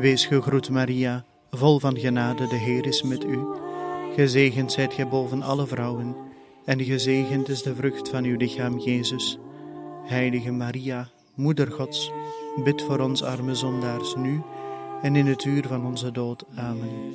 Wees 0.00 0.26
gegroet 0.26 0.70
Maria, 0.70 1.24
vol 1.50 1.78
van 1.78 1.98
genade, 1.98 2.46
de 2.46 2.56
Heer 2.56 2.86
is 2.86 3.02
met 3.02 3.24
u. 3.24 3.38
Gezegend 4.16 4.72
zijt 4.72 4.94
gij 4.94 5.08
boven 5.08 5.42
alle 5.42 5.66
vrouwen, 5.66 6.16
en 6.64 6.84
gezegend 6.84 7.48
is 7.48 7.62
de 7.62 7.74
vrucht 7.74 8.08
van 8.08 8.24
uw 8.24 8.36
lichaam, 8.36 8.78
Jezus. 8.78 9.38
Heilige 10.04 10.50
Maria, 10.50 11.08
Moeder 11.34 11.72
Gods, 11.72 12.12
bid 12.64 12.82
voor 12.82 12.98
ons 12.98 13.22
arme 13.22 13.54
zondaars 13.54 14.14
nu 14.14 14.42
en 15.02 15.16
in 15.16 15.26
het 15.26 15.44
uur 15.44 15.66
van 15.66 15.86
onze 15.86 16.12
dood. 16.12 16.44
Amen. 16.54 17.14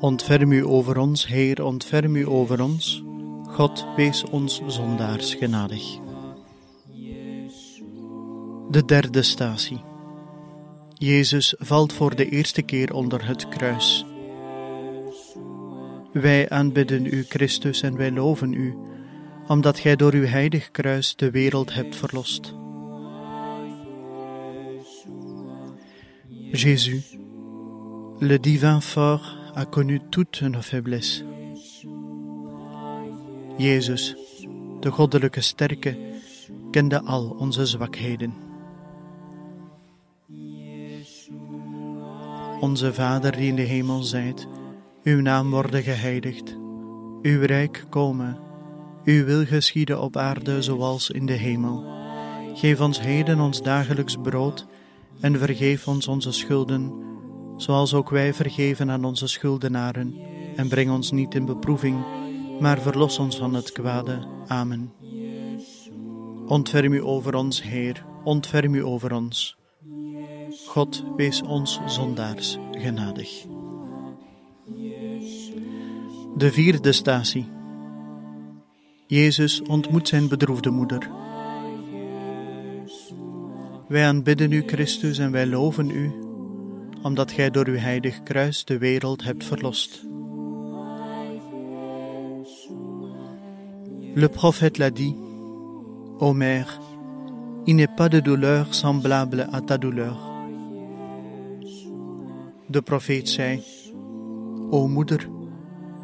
Ontferm 0.00 0.52
u 0.52 0.66
over 0.66 0.98
ons, 0.98 1.26
Heer, 1.26 1.64
ontferm 1.64 2.16
u 2.16 2.28
over 2.28 2.62
ons. 2.62 3.04
God, 3.46 3.86
wees 3.96 4.24
ons 4.30 4.62
zondaars 4.66 5.34
genadig. 5.34 5.98
De 8.70 8.84
derde 8.84 9.22
statie. 9.22 9.80
Jezus 10.98 11.54
valt 11.58 11.92
voor 11.92 12.16
de 12.16 12.28
eerste 12.28 12.62
keer 12.62 12.94
onder 12.94 13.26
het 13.26 13.48
kruis. 13.48 14.04
Wij 16.12 16.48
aanbidden 16.48 17.06
u, 17.06 17.24
Christus, 17.28 17.82
en 17.82 17.96
wij 17.96 18.12
loven 18.12 18.52
u 18.52 18.74
omdat 19.48 19.78
gij 19.78 19.96
door 19.96 20.12
uw 20.12 20.24
heilig 20.24 20.70
kruis 20.70 21.16
de 21.16 21.30
wereld 21.30 21.74
hebt 21.74 21.96
verlost. 21.96 22.54
Jésus, 26.52 27.16
le 28.18 28.40
divin 28.40 28.80
fort 28.82 29.36
a 29.56 29.66
connu 29.66 30.00
toutes 30.08 30.48
nos 30.48 30.66
faiblesses. 30.66 31.24
Jezus, 33.56 34.16
de 34.80 34.90
goddelijke 34.90 35.40
sterke, 35.40 35.98
kende 36.70 37.02
al 37.02 37.36
onze 37.38 37.66
zwakheden. 37.66 38.45
Onze 42.60 42.94
Vader 42.94 43.32
die 43.32 43.48
in 43.48 43.56
de 43.56 43.62
hemel 43.62 44.02
zijt, 44.02 44.46
Uw 45.06 45.20
naam 45.20 45.50
worden 45.50 45.82
geheiligd, 45.82 46.56
uw 47.22 47.40
rijk 47.40 47.84
komen, 47.88 48.38
uw 49.04 49.24
wil 49.24 49.44
geschieden 49.44 50.00
op 50.00 50.16
aarde 50.16 50.62
zoals 50.62 51.10
in 51.10 51.26
de 51.26 51.32
hemel. 51.32 51.84
Geef 52.54 52.80
ons 52.80 53.00
heden 53.00 53.40
ons 53.40 53.62
dagelijks 53.62 54.16
brood 54.22 54.66
en 55.20 55.38
vergeef 55.38 55.88
ons 55.88 56.08
onze 56.08 56.32
schulden, 56.32 56.92
zoals 57.56 57.94
ook 57.94 58.10
wij 58.10 58.34
vergeven 58.34 58.90
aan 58.90 59.04
onze 59.04 59.26
schuldenaren. 59.26 60.14
En 60.56 60.68
breng 60.68 60.90
ons 60.90 61.10
niet 61.10 61.34
in 61.34 61.44
beproeving, 61.44 62.04
maar 62.60 62.78
verlos 62.78 63.18
ons 63.18 63.36
van 63.36 63.54
het 63.54 63.72
kwade. 63.72 64.26
Amen. 64.46 64.92
Ontferm 66.46 66.92
u 66.92 67.02
over 67.02 67.34
ons, 67.34 67.62
Heer, 67.62 68.04
ontferm 68.24 68.74
u 68.74 68.84
over 68.84 69.14
ons. 69.14 69.56
God, 70.64 71.04
wees 71.16 71.42
ons 71.42 71.80
zondaars 71.86 72.58
genadig. 72.72 73.44
De 76.36 76.52
vierde 76.52 76.92
statie. 76.92 77.48
Jezus 79.06 79.62
ontmoet 79.62 80.08
zijn 80.08 80.28
bedroefde 80.28 80.70
moeder. 80.70 81.10
Wij 83.88 84.06
aanbidden 84.06 84.52
u, 84.52 84.62
Christus, 84.66 85.18
en 85.18 85.30
wij 85.30 85.46
loven 85.46 85.90
u, 85.90 86.12
omdat 87.02 87.32
gij 87.32 87.50
door 87.50 87.66
uw 87.66 87.76
heilig 87.76 88.22
kruis 88.22 88.64
de 88.64 88.78
wereld 88.78 89.24
hebt 89.24 89.44
verlost. 89.44 90.04
Le 94.14 94.28
prophète 94.28 94.78
l'a 94.78 94.90
dit, 94.90 95.14
Ô 96.18 96.32
mère, 96.32 96.78
il 97.66 97.74
n'est 97.74 97.94
pas 97.96 98.08
de 98.08 98.22
douleur 98.22 98.74
semblable 98.74 99.46
à 99.52 99.60
ta 99.60 99.76
douleur. 99.76 100.35
De 102.66 102.82
profeet 102.82 103.28
zei, 103.28 103.62
O 104.70 104.88
moeder, 104.88 105.28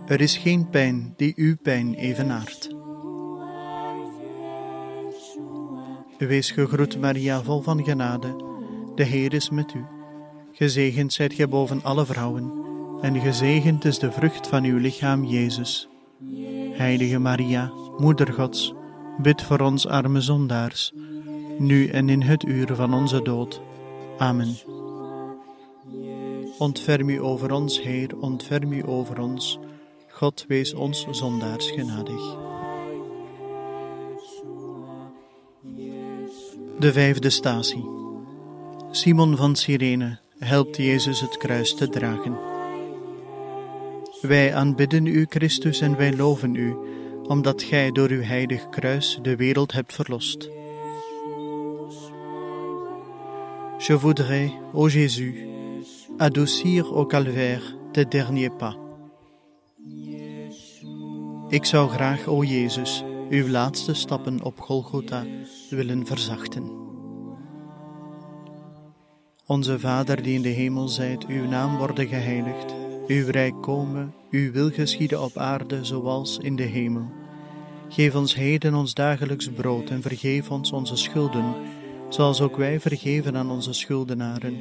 er 0.07 0.21
is 0.21 0.37
geen 0.37 0.69
pijn 0.69 1.15
die 1.17 1.33
uw 1.37 1.57
pijn 1.63 1.95
evenaart. 1.95 2.75
Wees 6.19 6.51
gegroet, 6.51 7.01
Maria, 7.01 7.43
vol 7.43 7.61
van 7.61 7.85
genade. 7.85 8.45
De 8.95 9.05
Heer 9.05 9.35
is 9.35 9.51
met 9.51 9.75
u. 9.75 9.85
Gezegend 10.53 11.13
zijt 11.13 11.33
gij 11.33 11.49
boven 11.49 11.83
alle 11.83 12.07
vrouwen, 12.07 12.53
en 13.01 13.21
gezegend 13.21 13.85
is 13.85 13.99
de 13.99 14.13
vrucht 14.13 14.47
van 14.47 14.65
uw 14.65 14.79
lichaam, 14.79 15.25
Jezus. 15.25 15.89
Heilige 16.73 17.19
Maria, 17.19 17.73
Moeder 17.99 18.33
Gods, 18.33 18.75
bid 19.19 19.43
voor 19.43 19.61
ons 19.61 19.87
arme 19.87 20.21
zondaars, 20.21 20.93
nu 21.59 21.87
en 21.87 22.09
in 22.09 22.23
het 22.23 22.45
uur 22.45 22.75
van 22.75 22.95
onze 22.95 23.23
dood. 23.23 23.63
Amen. 24.19 24.82
Ontferm 26.63 27.09
u 27.09 27.23
over 27.23 27.53
ons, 27.53 27.81
Heer, 27.83 28.19
ontferm 28.21 28.73
u 28.73 28.87
over 28.87 29.21
ons. 29.21 29.59
God 30.09 30.45
wees 30.49 30.75
ons 30.75 31.07
zondaars 31.11 31.71
genadig. 31.71 32.37
De 36.79 36.93
vijfde 36.93 37.31
statie. 37.31 37.85
Simon 38.91 39.37
van 39.37 39.57
Cyrene 39.57 40.19
helpt 40.39 40.77
Jezus 40.77 41.21
het 41.21 41.37
kruis 41.37 41.75
te 41.75 41.89
dragen. 41.89 42.39
Wij 44.21 44.55
aanbidden 44.55 45.07
u, 45.07 45.27
Christus, 45.29 45.81
en 45.81 45.97
wij 45.97 46.17
loven 46.17 46.55
u, 46.55 46.77
omdat 47.27 47.63
gij 47.63 47.91
door 47.91 48.09
uw 48.09 48.23
heilig 48.23 48.69
kruis 48.69 49.19
de 49.23 49.37
wereld 49.37 49.73
hebt 49.73 49.95
verlost. 49.95 50.49
Je 53.79 53.99
voudrais, 53.99 54.53
ô 54.73 54.89
Jésus, 54.89 55.51
adoucir 56.19 56.85
au 56.93 57.07
calvaire 57.07 57.63
tes 57.93 58.05
derniers 58.05 58.53
pas. 58.59 58.77
Ik 61.49 61.65
zou 61.65 61.89
graag, 61.89 62.27
o 62.27 62.45
Jezus, 62.45 63.05
uw 63.31 63.49
laatste 63.49 63.95
stappen 63.95 64.43
op 64.43 64.61
Golgotha 64.61 65.25
willen 65.71 66.07
verzachten. 66.07 66.71
Onze 69.47 69.79
Vader 69.79 70.23
die 70.23 70.35
in 70.35 70.43
de 70.43 70.49
hemel 70.49 70.89
zijt, 70.89 71.27
uw 71.27 71.49
naam 71.49 71.77
worden 71.77 72.07
geheiligd, 72.07 72.75
uw 73.07 73.31
rijk 73.31 73.63
komen, 73.63 74.15
uw 74.31 74.53
wil 74.53 74.71
geschieden 74.71 75.23
op 75.23 75.37
aarde 75.37 75.85
zoals 75.85 76.39
in 76.39 76.57
de 76.57 76.63
hemel. 76.63 77.11
Geef 77.89 78.15
ons 78.15 78.35
heden 78.35 78.75
ons 78.75 78.95
dagelijks 78.95 79.49
brood 79.49 79.91
en 79.91 80.03
vergeef 80.03 80.51
ons 80.51 80.73
onze 80.73 80.97
schulden, 80.97 81.55
zoals 82.15 82.41
ook 82.41 82.57
wij 82.57 82.81
vergeven 82.81 83.37
aan 83.37 83.51
onze 83.51 83.73
schuldenaren. 83.73 84.59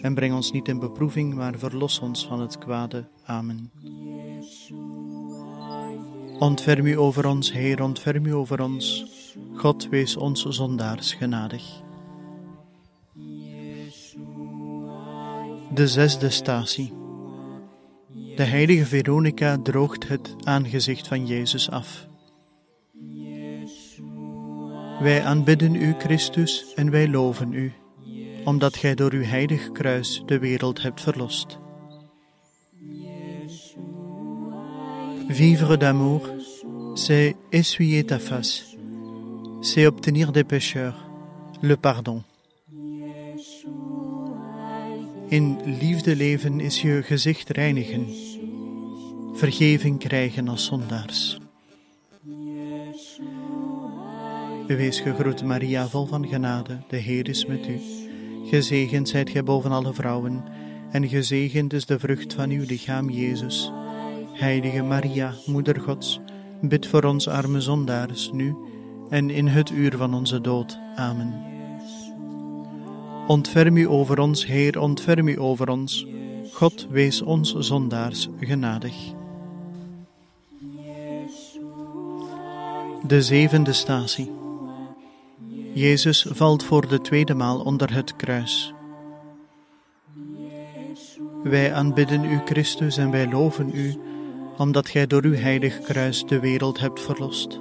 En 0.00 0.14
breng 0.14 0.34
ons 0.34 0.52
niet 0.52 0.68
in 0.68 0.78
beproeving, 0.78 1.34
maar 1.34 1.58
verlos 1.58 1.98
ons 1.98 2.26
van 2.26 2.40
het 2.40 2.58
kwade. 2.58 3.04
Amen. 3.24 3.70
Ontferm 6.38 6.86
u 6.86 6.98
over 6.98 7.26
ons, 7.26 7.52
Heer, 7.52 7.82
ontferm 7.82 8.26
u 8.26 8.34
over 8.34 8.62
ons. 8.62 9.06
God 9.54 9.88
wees 9.88 10.16
ons 10.16 10.46
zondaars 10.48 11.14
genadig. 11.14 11.62
De 15.74 15.88
zesde 15.88 16.30
statie. 16.30 16.92
De 18.36 18.42
heilige 18.42 18.86
Veronica 18.86 19.58
droogt 19.62 20.08
het 20.08 20.34
aangezicht 20.42 21.08
van 21.08 21.26
Jezus 21.26 21.70
af. 21.70 22.10
Wij 25.02 25.24
aanbidden 25.24 25.74
u, 25.74 25.94
Christus, 25.98 26.74
en 26.74 26.90
wij 26.90 27.08
loven 27.08 27.52
u, 27.52 27.72
omdat 28.44 28.76
gij 28.76 28.94
door 28.94 29.12
uw 29.12 29.22
heilig 29.22 29.72
kruis 29.72 30.22
de 30.26 30.38
wereld 30.38 30.82
hebt 30.82 31.00
verlost. 31.00 31.58
Vivre 35.28 35.76
d'amour, 35.76 36.20
c'est 36.94 37.34
essuyer 37.50 38.04
ta 38.04 38.20
face, 38.20 38.76
c'est 39.60 39.86
obtenir 39.86 40.30
des 40.30 40.44
pécheurs 40.44 40.96
le 41.60 41.76
pardon. 41.76 42.22
In 45.28 45.58
liefde 45.80 46.16
leven 46.16 46.60
is 46.60 46.82
je 46.82 47.02
gezicht 47.02 47.50
reinigen, 47.50 48.06
vergeving 49.34 49.98
krijgen 49.98 50.48
als 50.48 50.64
zondaars. 50.64 51.41
Wees 54.76 55.00
gegroet, 55.00 55.44
Maria, 55.44 55.88
vol 55.88 56.06
van 56.06 56.26
genade, 56.26 56.78
de 56.88 56.96
Heer 56.96 57.28
is 57.28 57.46
met 57.46 57.68
u. 57.68 57.80
Gezegend 58.44 59.08
zijt 59.08 59.30
gij 59.30 59.42
boven 59.42 59.72
alle 59.72 59.94
vrouwen, 59.94 60.44
en 60.90 61.08
gezegend 61.08 61.72
is 61.72 61.86
de 61.86 61.98
vrucht 61.98 62.34
van 62.34 62.50
uw 62.50 62.64
lichaam, 62.66 63.10
Jezus. 63.10 63.72
Heilige 64.32 64.82
Maria, 64.82 65.34
Moeder 65.46 65.80
Gods, 65.80 66.20
bid 66.60 66.86
voor 66.86 67.04
ons 67.04 67.28
arme 67.28 67.60
zondaars, 67.60 68.30
nu 68.32 68.54
en 69.10 69.30
in 69.30 69.46
het 69.46 69.70
uur 69.70 69.96
van 69.96 70.14
onze 70.14 70.40
dood. 70.40 70.78
Amen. 70.94 71.34
Ontferm 73.26 73.76
u 73.76 73.88
over 73.88 74.18
ons, 74.18 74.46
Heer, 74.46 74.80
ontferm 74.80 75.28
u 75.28 75.40
over 75.40 75.68
ons. 75.68 76.06
God 76.52 76.86
wees 76.90 77.22
ons 77.22 77.54
zondaars 77.58 78.28
genadig. 78.40 78.94
De 83.06 83.22
zevende 83.22 83.72
statie. 83.72 84.41
Jezus 85.74 86.26
valt 86.30 86.64
voor 86.64 86.88
de 86.88 87.00
tweede 87.00 87.34
maal 87.34 87.60
onder 87.60 87.94
het 87.94 88.16
kruis. 88.16 88.74
Wij 91.42 91.74
aanbidden 91.74 92.24
u, 92.24 92.40
Christus, 92.44 92.96
en 92.96 93.10
wij 93.10 93.28
loven 93.28 93.70
u, 93.74 93.94
omdat 94.56 94.88
gij 94.88 95.06
door 95.06 95.24
uw 95.24 95.34
heilig 95.34 95.80
kruis 95.80 96.24
de 96.24 96.40
wereld 96.40 96.80
hebt 96.80 97.00
verlost. 97.00 97.60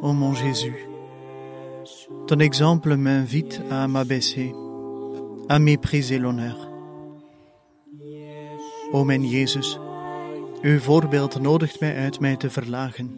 Ô 0.00 0.12
mon 0.12 0.34
Jésus, 0.34 0.74
ton 2.26 2.40
exemple 2.40 2.96
m'invite 2.96 3.62
à 3.70 3.86
m'abaisser, 3.86 4.52
à 5.46 5.58
mépriser 5.58 6.20
l'honneur. 6.20 6.56
O 8.92 9.04
mijn 9.04 9.28
Jezus, 9.28 9.78
uw 10.62 10.78
voorbeeld 10.78 11.40
nodigt 11.40 11.80
mij 11.80 11.96
uit 11.96 12.20
mij 12.20 12.36
te 12.36 12.50
verlagen, 12.50 13.16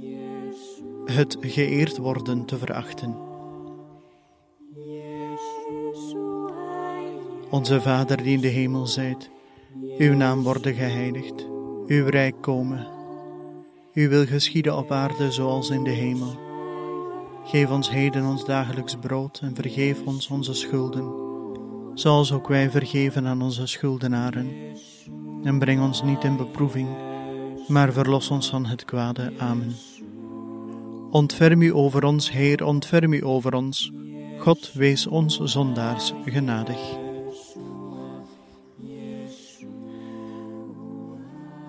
het 1.07 1.37
geëerd 1.41 1.97
worden 1.97 2.45
te 2.45 2.59
verachten. 2.59 3.17
Onze 7.51 7.81
Vader 7.81 8.17
die 8.23 8.35
in 8.35 8.41
de 8.41 8.49
hemel 8.49 8.87
zijt, 8.87 9.31
uw 9.99 10.15
naam 10.15 10.43
worden 10.43 10.75
geheiligd, 10.75 11.47
uw 11.87 12.07
rijk 12.07 12.35
komen, 12.41 12.87
uw 13.95 14.09
wil 14.09 14.27
geschieden 14.27 14.77
op 14.77 14.91
aarde 14.93 15.33
zoals 15.33 15.71
in 15.71 15.85
de 15.85 15.91
hemel. 15.91 16.45
Geef 17.45 17.71
ons 17.71 17.91
heden 17.91 18.27
ons 18.27 18.45
dagelijks 18.45 18.97
brood 18.97 19.41
en 19.43 19.55
vergeef 19.55 20.03
ons 20.05 20.29
onze 20.29 20.55
schulden, 20.55 21.13
zoals 21.95 22.33
ook 22.33 22.49
wij 22.49 22.71
vergeven 22.71 23.27
aan 23.27 23.43
onze 23.43 23.67
schuldenaren. 23.67 24.51
En 25.43 25.59
breng 25.59 25.83
ons 25.83 26.03
niet 26.03 26.25
in 26.25 26.37
beproeving, 26.37 26.89
maar 27.69 27.93
verlos 27.93 28.31
ons 28.31 28.51
van 28.51 28.67
het 28.67 28.85
kwade. 28.85 29.33
Amen. 29.39 29.75
Ontferm 31.17 31.62
u 31.62 31.75
over 31.75 32.05
ons, 32.05 32.31
Heer, 32.31 32.64
ontferm 32.64 33.12
u 33.12 33.25
over 33.25 33.55
ons. 33.55 33.93
God 34.39 34.73
wees 34.73 35.07
ons 35.07 35.41
zondaars 35.43 36.12
genadig. 36.25 36.79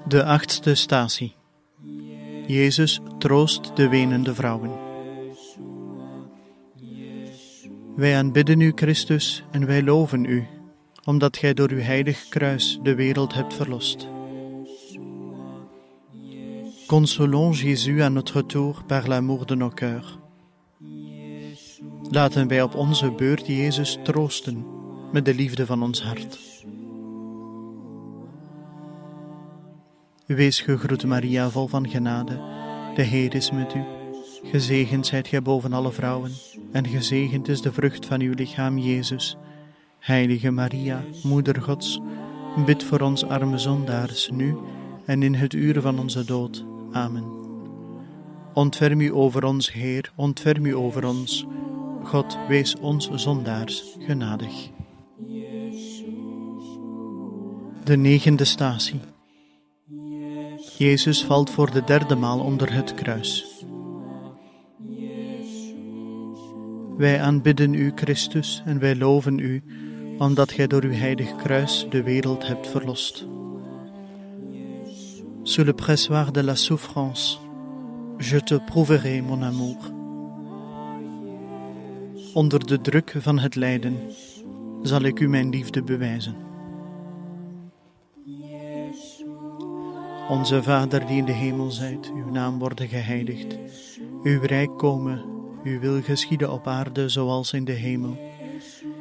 De 0.08 0.24
achtste 0.24 0.76
statie. 0.76 1.36
Jezus 2.48 3.00
troost 3.20 3.76
de 3.76 3.90
wenende 3.90 4.36
vrouwen. 4.36 4.72
Wij 7.96 8.18
aanbidden 8.18 8.60
u, 8.60 8.72
Christus, 8.76 9.44
en 9.52 9.66
wij 9.66 9.84
loven 9.84 10.26
u, 10.26 10.48
omdat 11.04 11.38
gij 11.38 11.54
door 11.54 11.70
uw 11.70 11.82
heilig 11.82 12.28
kruis 12.30 12.80
de 12.84 12.96
wereld 12.96 13.34
hebt 13.34 13.54
verlost. 13.54 14.08
Consolons 16.88 17.52
Jésus 17.52 18.02
à 18.02 18.10
notre 18.10 18.42
tour 18.42 18.84
par 18.88 19.10
l'amour 19.10 19.46
de 19.46 19.56
nos 19.56 19.70
cœurs. 19.70 20.20
Laten 22.10 22.48
wij 22.48 22.62
op 22.62 22.76
onze 22.76 23.12
beurt 23.12 23.48
Jezus 23.48 23.98
troosten 24.04 24.66
met 25.12 25.26
de 25.26 25.34
liefde 25.34 25.66
van 25.66 25.84
ons 25.84 26.04
hart. 26.04 26.40
Wees 30.26 30.62
gegroet, 30.62 31.06
Maria, 31.06 31.50
vol 31.50 31.68
van 31.68 31.90
genade. 31.90 32.40
De 32.96 33.02
Heer 33.02 33.36
is 33.36 33.52
met 33.52 33.76
u. 33.76 33.84
Gezegend 34.44 35.08
zijt 35.08 35.28
gij 35.28 35.42
boven 35.42 35.74
alle 35.74 35.92
vrouwen, 35.92 36.32
en 36.72 36.88
gezegend 36.88 37.48
is 37.48 37.62
de 37.62 37.74
vrucht 37.74 38.06
van 38.06 38.22
uw 38.22 38.34
lichaam, 38.34 38.78
Jezus. 38.78 39.38
Heilige 40.00 40.52
Maria, 40.52 41.04
Moeder 41.24 41.62
Gods, 41.62 42.00
bid 42.66 42.84
voor 42.84 43.00
ons 43.00 43.26
arme 43.26 43.58
zondaars, 43.58 44.30
nu 44.30 44.56
en 45.06 45.24
in 45.24 45.36
het 45.36 45.54
uur 45.54 45.82
van 45.82 46.00
onze 46.00 46.26
dood. 46.26 46.66
Amen. 46.92 47.26
Ontferm 48.54 49.02
u 49.02 49.14
over 49.14 49.44
ons, 49.44 49.74
Heer, 49.74 50.12
ontferm 50.16 50.66
u 50.66 50.76
over 50.76 51.06
ons. 51.06 51.46
God, 52.04 52.38
wees 52.48 52.76
ons 52.76 53.10
zondaars 53.14 53.84
genadig. 54.00 54.70
De 57.84 57.98
negende 57.98 58.46
statie. 58.46 59.00
Jezus 60.78 61.24
valt 61.24 61.50
voor 61.50 61.72
de 61.72 61.84
derde 61.84 62.16
maal 62.16 62.40
onder 62.40 62.74
het 62.74 62.94
kruis. 62.94 63.66
Wij 66.98 67.22
aanbidden 67.22 67.74
u, 67.74 67.92
Christus, 67.96 68.62
en 68.66 68.80
wij 68.80 68.96
loven 68.96 69.40
u, 69.40 69.64
omdat 70.18 70.52
gij 70.52 70.68
door 70.68 70.84
uw 70.84 70.92
heilig 70.92 71.36
kruis 71.36 71.86
de 71.90 72.04
wereld 72.04 72.48
hebt 72.48 72.68
verlost. 72.68 73.28
Sous 75.48 75.64
le 75.64 75.72
pressoir 75.72 76.34
de 76.34 76.42
la 76.42 76.58
souffrance, 76.58 77.40
je 78.20 78.38
te 78.38 78.56
prouverai 78.56 79.22
mon 79.22 79.44
amour. 79.44 79.78
Onder 82.34 82.68
de 82.68 82.82
druk 82.82 83.16
van 83.18 83.40
het 83.40 83.56
lijden 83.56 83.98
zal 84.82 85.02
ik 85.02 85.20
u 85.20 85.30
mijn 85.30 85.50
liefde 85.50 85.84
bewijzen. 85.84 86.36
Onze 90.30 90.64
Vader 90.64 91.06
die 91.06 91.18
in 91.18 91.26
de 91.26 91.32
hemel 91.32 91.72
zijt, 91.72 92.12
uw 92.16 92.32
naam 92.32 92.60
worden 92.60 92.88
geheiligd. 92.88 93.58
Uw 94.24 94.42
rijk 94.42 94.78
komen, 94.78 95.26
uw 95.64 95.80
wil 95.80 96.02
geschieden 96.02 96.52
op 96.52 96.68
aarde 96.68 97.10
zoals 97.10 97.54
in 97.54 97.66
de 97.66 97.72
hemel. 97.72 98.18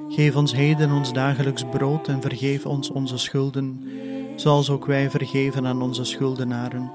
Geef 0.08 0.36
ons 0.36 0.54
heden 0.54 0.92
ons 0.92 1.12
dagelijks 1.12 1.64
brood 1.70 2.08
en 2.08 2.20
vergeef 2.22 2.66
ons 2.66 2.90
onze 2.90 3.18
schulden, 3.18 3.82
zoals 4.36 4.70
ook 4.70 4.86
wij 4.86 5.10
vergeven 5.10 5.66
aan 5.66 5.82
onze 5.82 6.04
schuldenaren. 6.04 6.92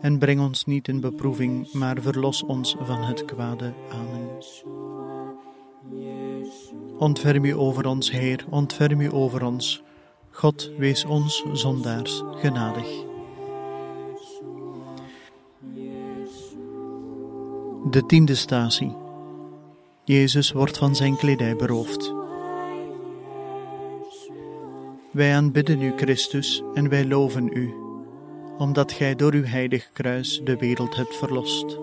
En 0.00 0.18
breng 0.18 0.40
ons 0.40 0.64
niet 0.64 0.88
in 0.88 1.00
beproeving, 1.00 1.72
maar 1.72 1.96
verlos 2.00 2.42
ons 2.42 2.76
van 2.80 3.02
het 3.02 3.24
kwade. 3.24 3.72
Amen. 3.90 4.28
Ontferm 6.98 7.44
u 7.44 7.54
over 7.54 7.86
ons, 7.86 8.10
Heer, 8.10 8.44
ontferm 8.50 9.00
u 9.00 9.12
over 9.12 9.44
ons. 9.44 9.82
God, 10.30 10.70
wees 10.78 11.04
ons 11.04 11.44
zondaars 11.52 12.22
genadig. 12.34 12.86
De 17.90 18.06
tiende 18.06 18.34
statie. 18.34 18.96
Jezus 20.04 20.52
wordt 20.52 20.78
van 20.78 20.96
zijn 20.96 21.16
kledij 21.16 21.56
beroofd. 21.56 22.19
Wij 25.12 25.34
aanbidden 25.34 25.82
u, 25.82 25.92
Christus, 25.96 26.62
en 26.74 26.88
wij 26.88 27.06
loven 27.06 27.56
u, 27.56 27.74
omdat 28.58 28.92
gij 28.92 29.14
door 29.14 29.32
uw 29.32 29.44
heilig 29.44 29.90
kruis 29.92 30.40
de 30.44 30.56
wereld 30.56 30.96
hebt 30.96 31.16
verlost. 31.16 31.78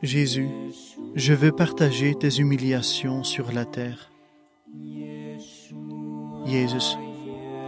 Jésus, 0.00 0.96
je 1.14 1.36
veux 1.36 1.54
partager 1.54 2.16
tes 2.16 2.36
humiliations 2.36 3.32
sur 3.32 3.52
la 3.52 3.64
terre. 3.64 4.08
Jezus, 6.44 6.96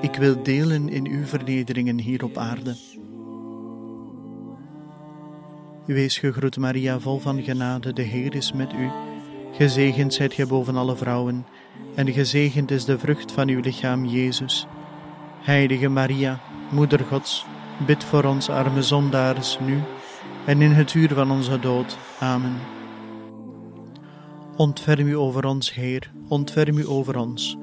ik 0.01 0.15
wil 0.15 0.43
delen 0.43 0.89
in 0.89 1.07
uw 1.07 1.25
vernederingen 1.25 1.99
hier 1.99 2.25
op 2.25 2.37
aarde. 2.37 2.77
Wees 5.87 6.19
gegroet, 6.19 6.57
Maria, 6.57 6.99
vol 7.01 7.19
van 7.19 7.43
genade, 7.43 7.93
de 7.93 8.03
Heer 8.03 8.35
is 8.35 8.53
met 8.53 8.73
u. 8.73 9.12
Gezegend 9.53 10.15
zijt 10.15 10.35
gij 10.35 10.47
boven 10.47 10.77
alle 10.77 10.97
vrouwen, 10.97 11.47
en 11.95 12.13
gezegend 12.13 12.71
is 12.71 12.85
de 12.85 12.99
vrucht 12.99 13.33
van 13.33 13.49
uw 13.49 13.61
lichaam, 13.61 14.05
Jezus. 14.05 14.67
Heilige 15.41 15.89
Maria, 15.89 16.41
Moeder 16.71 17.05
Gods, 17.05 17.47
bid 17.87 18.05
voor 18.05 18.25
ons 18.25 18.49
arme 18.49 18.83
zondaars 18.83 19.59
nu 19.61 19.81
en 20.45 20.63
in 20.63 20.71
het 20.71 20.95
uur 20.95 21.15
van 21.15 21.31
onze 21.31 21.59
dood. 21.61 21.99
Amen. 22.19 22.61
Ontferm 24.57 25.07
u 25.07 25.17
over 25.17 25.45
ons, 25.47 25.75
Heer, 25.75 26.11
ontferm 26.29 26.79
u 26.79 26.87
over 26.87 27.19
ons. 27.19 27.57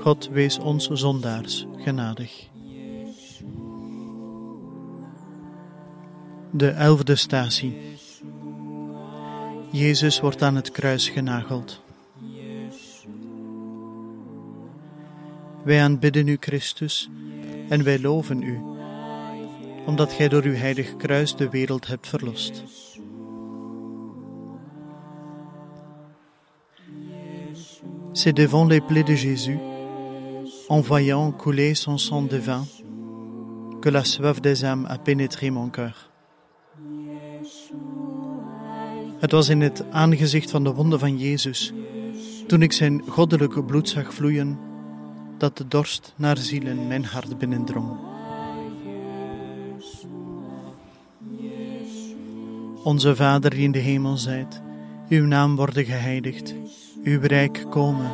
God, 0.00 0.28
wees 0.28 0.58
ons 0.58 0.86
zondaars 0.86 1.66
genadig. 1.76 2.48
De 6.50 6.68
elfde 6.68 7.16
statie. 7.16 7.97
Jezus 9.78 10.20
wordt 10.20 10.42
aan 10.42 10.54
het 10.54 10.70
kruis 10.70 11.08
genageld. 11.08 11.82
Wij 15.64 15.82
aanbidden 15.82 16.28
u, 16.28 16.36
Christus, 16.40 17.10
en 17.68 17.84
wij 17.84 18.00
loven 18.00 18.42
u, 18.42 18.60
omdat 19.86 20.12
gij 20.12 20.28
door 20.28 20.42
uw 20.42 20.54
heilig 20.54 20.96
kruis 20.96 21.36
de 21.36 21.48
wereld 21.48 21.86
hebt 21.86 22.08
verlost. 22.08 22.62
C'est 28.12 28.36
devant 28.36 28.70
les 28.70 28.80
plaies 28.86 29.06
de 29.06 29.16
Jésus, 29.16 29.58
en 30.68 30.84
voyant 30.84 31.36
couler 31.36 31.76
son 31.76 31.98
sang 31.98 32.28
divin, 32.28 32.66
que 33.80 33.90
la 33.90 34.04
soif 34.04 34.40
des 34.40 34.64
âmes 34.64 34.86
a 34.88 34.98
pénétré 34.98 35.50
mon 35.50 35.70
cœur. 35.70 36.07
Het 39.18 39.32
was 39.32 39.48
in 39.48 39.60
het 39.60 39.84
aangezicht 39.90 40.50
van 40.50 40.64
de 40.64 40.74
wonden 40.74 40.98
van 40.98 41.18
Jezus, 41.18 41.72
toen 42.46 42.62
ik 42.62 42.72
zijn 42.72 43.02
goddelijke 43.08 43.64
bloed 43.64 43.88
zag 43.88 44.14
vloeien, 44.14 44.58
dat 45.38 45.56
de 45.56 45.68
dorst 45.68 46.12
naar 46.16 46.36
zielen 46.36 46.86
mijn 46.86 47.04
hart 47.04 47.38
binnendrong. 47.38 47.90
Onze 52.84 53.16
Vader 53.16 53.50
die 53.50 53.62
in 53.62 53.72
de 53.72 53.78
hemel 53.78 54.16
zijt, 54.16 54.60
uw 55.08 55.26
naam 55.26 55.56
worden 55.56 55.84
geheiligd, 55.84 56.54
uw 57.02 57.20
rijk 57.20 57.64
komen, 57.70 58.10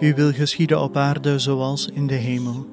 uw 0.00 0.14
wil 0.14 0.32
geschieden 0.32 0.82
op 0.82 0.96
aarde 0.96 1.38
zoals 1.38 1.88
in 1.92 2.06
de 2.06 2.14
hemel. 2.14 2.66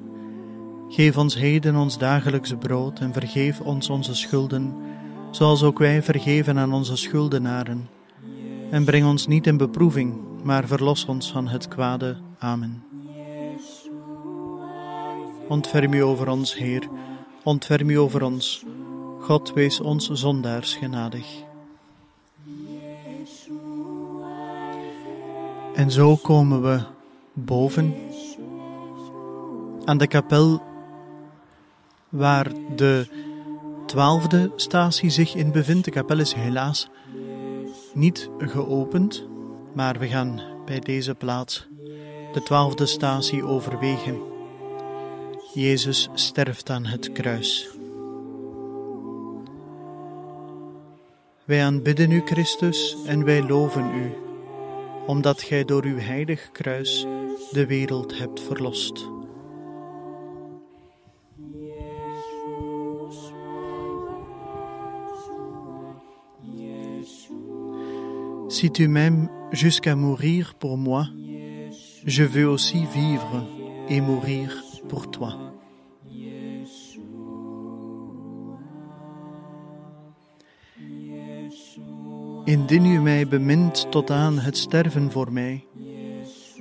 Geef 0.88 1.16
ons 1.16 1.34
heden 1.34 1.76
ons 1.76 1.98
dagelijks 1.98 2.54
brood 2.58 2.98
en 2.98 3.12
vergeef 3.12 3.60
ons 3.60 3.90
onze 3.90 4.14
schulden, 4.14 4.74
zoals 5.32 5.62
ook 5.62 5.78
wij 5.78 6.02
vergeven 6.02 6.58
aan 6.58 6.72
onze 6.72 6.96
schuldenaren. 6.96 7.88
En 8.70 8.84
breng 8.84 9.06
ons 9.06 9.26
niet 9.26 9.46
in 9.46 9.56
beproeving, 9.56 10.20
maar 10.42 10.66
verlos 10.66 11.04
ons 11.04 11.32
van 11.32 11.48
het 11.48 11.68
kwade. 11.68 12.16
Amen. 12.38 12.82
Ontferm 15.48 15.92
u 15.92 16.02
over 16.02 16.28
ons, 16.28 16.56
Heer, 16.56 16.88
ontferm 17.42 17.90
u 17.90 17.98
over 17.98 18.22
ons. 18.22 18.64
God 19.20 19.52
wees 19.52 19.80
ons 19.80 20.10
zondaars 20.10 20.74
genadig. 20.74 21.26
En 25.74 25.90
zo 25.90 26.16
komen 26.16 26.62
we 26.62 26.80
boven 27.32 27.94
aan 29.84 29.98
de 29.98 30.06
kapel 30.06 30.62
waar 32.08 32.52
de 32.76 33.06
twaalfde 33.92 34.52
statie 34.56 35.10
zich 35.10 35.34
in 35.34 35.52
bevindt. 35.52 35.84
De 35.84 35.90
kapel 35.90 36.18
is 36.18 36.32
helaas 36.32 36.88
niet 37.94 38.30
geopend, 38.38 39.26
maar 39.74 39.98
we 39.98 40.06
gaan 40.06 40.42
bij 40.64 40.80
deze 40.80 41.14
plaats 41.14 41.68
de 42.32 42.42
twaalfde 42.42 42.86
statie 42.86 43.44
overwegen. 43.44 44.20
Jezus 45.54 46.08
sterft 46.14 46.70
aan 46.70 46.84
het 46.84 47.12
kruis. 47.12 47.68
Wij 51.44 51.64
aanbidden 51.64 52.10
u, 52.10 52.22
Christus, 52.24 52.96
en 53.06 53.24
wij 53.24 53.42
loven 53.42 53.94
u, 53.94 54.12
omdat 55.06 55.42
gij 55.42 55.64
door 55.64 55.84
uw 55.84 55.98
heilig 55.98 56.50
kruis 56.52 57.06
de 57.50 57.66
wereld 57.66 58.18
hebt 58.18 58.40
verlost. 58.40 59.08
Si 68.52 68.70
tu 68.70 68.86
m'aimes 68.86 69.30
jusqu'à 69.50 69.96
mourir 69.96 70.54
pour 70.58 70.76
moi, 70.76 71.06
je 72.04 72.22
veux 72.22 72.46
aussi 72.46 72.84
vivre 72.94 73.46
et 73.88 74.02
mourir 74.02 74.62
pour 74.90 75.10
toi. 75.10 75.32
Indien 82.46 82.84
u 82.84 83.00
mij 83.00 83.28
bemint 83.28 83.90
tot 83.90 84.10
aan 84.10 84.38
het 84.38 84.56
sterven 84.56 85.10
voor 85.10 85.32
mij, 85.32 85.64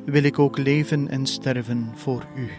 wil 0.05 0.23
ik 0.23 0.39
ook 0.39 0.57
leven 0.57 1.09
en 1.09 1.25
sterven 1.25 1.91
voor 1.95 2.25
u. 2.35 2.49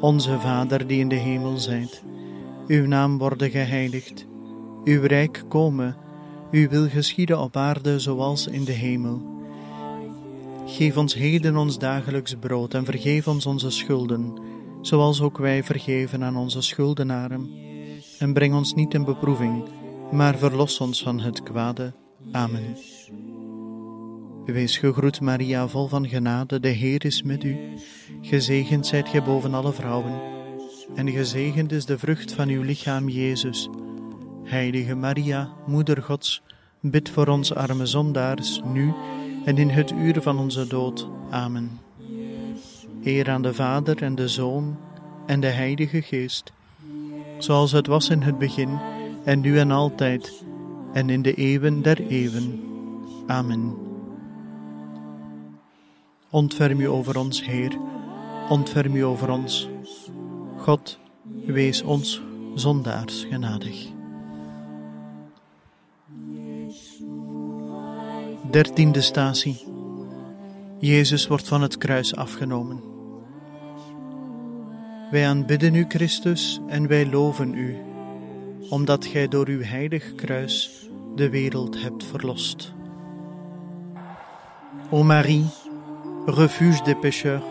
Onze 0.00 0.40
Vader 0.40 0.86
die 0.86 1.00
in 1.00 1.08
de 1.08 1.14
hemel 1.14 1.58
zijt, 1.58 2.02
uw 2.66 2.86
naam 2.86 3.18
worden 3.18 3.50
geheiligd, 3.50 4.26
uw 4.84 5.02
rijk 5.02 5.44
komen, 5.48 5.96
uw 6.52 6.68
wil 6.68 6.88
geschieden 6.88 7.40
op 7.40 7.56
aarde 7.56 8.00
zoals 8.00 8.46
in 8.46 8.64
de 8.64 8.72
hemel. 8.72 9.40
Geef 10.66 10.96
ons 10.96 11.14
heden 11.14 11.56
ons 11.56 11.78
dagelijks 11.78 12.34
brood 12.40 12.74
en 12.74 12.84
vergeef 12.84 13.28
ons 13.28 13.46
onze 13.46 13.70
schulden, 13.70 14.38
zoals 14.80 15.20
ook 15.20 15.38
wij 15.38 15.64
vergeven 15.64 16.24
aan 16.24 16.36
onze 16.36 16.60
schuldenaren. 16.60 17.50
En 18.18 18.32
breng 18.32 18.54
ons 18.54 18.74
niet 18.74 18.94
in 18.94 19.04
beproeving, 19.04 19.64
maar 20.10 20.38
verlos 20.38 20.80
ons 20.80 21.02
van 21.02 21.20
het 21.20 21.42
kwade. 21.42 21.92
Amen. 22.32 22.76
Wees 24.44 24.78
gegroet, 24.78 25.20
Maria, 25.20 25.68
vol 25.68 25.86
van 25.86 26.08
genade, 26.08 26.60
de 26.60 26.68
Heer 26.68 27.04
is 27.04 27.22
met 27.22 27.44
u. 27.44 27.56
Gezegend 28.20 28.86
zijt 28.86 29.08
gij 29.08 29.22
boven 29.22 29.54
alle 29.54 29.72
vrouwen, 29.72 30.20
en 30.94 31.10
gezegend 31.10 31.72
is 31.72 31.84
de 31.84 31.98
vrucht 31.98 32.32
van 32.32 32.48
uw 32.48 32.62
lichaam, 32.62 33.08
Jezus. 33.08 33.68
Heilige 34.44 34.94
Maria, 34.94 35.48
Moeder 35.66 36.02
Gods, 36.02 36.42
bid 36.80 37.10
voor 37.10 37.26
ons 37.26 37.54
arme 37.54 37.86
zondaars, 37.86 38.60
nu 38.64 38.92
en 39.44 39.58
in 39.58 39.68
het 39.68 39.90
uur 39.90 40.22
van 40.22 40.38
onze 40.38 40.66
dood. 40.66 41.08
Amen. 41.30 41.80
Eer 43.04 43.30
aan 43.30 43.42
de 43.42 43.54
Vader 43.54 44.02
en 44.02 44.14
de 44.14 44.28
Zoon 44.28 44.76
en 45.26 45.40
de 45.40 45.46
Heilige 45.46 46.02
Geest, 46.02 46.52
zoals 47.38 47.72
het 47.72 47.86
was 47.86 48.08
in 48.08 48.22
het 48.22 48.38
begin, 48.38 48.78
en 49.24 49.40
nu 49.40 49.58
en 49.58 49.70
altijd, 49.70 50.44
en 50.92 51.10
in 51.10 51.22
de 51.22 51.34
eeuwen 51.34 51.82
der 51.82 52.06
eeuwen. 52.06 52.60
Amen. 53.26 53.74
Ontferm 56.30 56.80
u 56.80 56.88
over 56.88 57.18
ons, 57.18 57.44
Heer, 57.44 57.78
ontferm 58.48 58.96
u 58.96 59.04
over 59.04 59.30
ons. 59.30 59.68
God, 60.56 60.98
wees 61.44 61.82
ons 61.82 62.22
zondaars 62.54 63.26
genadig. 63.30 63.91
Dertiende 68.52 69.00
statie. 69.00 69.64
Jezus 70.78 71.26
wordt 71.26 71.48
van 71.48 71.62
het 71.62 71.78
kruis 71.78 72.16
afgenomen. 72.16 72.80
Wij 75.10 75.28
aanbidden 75.28 75.74
u, 75.74 75.84
Christus, 75.88 76.60
en 76.68 76.88
wij 76.88 77.06
loven 77.06 77.54
u, 77.54 77.76
omdat 78.70 79.06
gij 79.06 79.28
door 79.28 79.46
uw 79.48 79.62
heilig 79.62 80.14
kruis 80.14 80.88
de 81.14 81.30
wereld 81.30 81.82
hebt 81.82 82.04
verlost. 82.04 82.72
O 84.90 85.02
Marie, 85.02 85.46
refuge 86.26 86.82
des 86.82 86.98
pécheurs, 87.00 87.44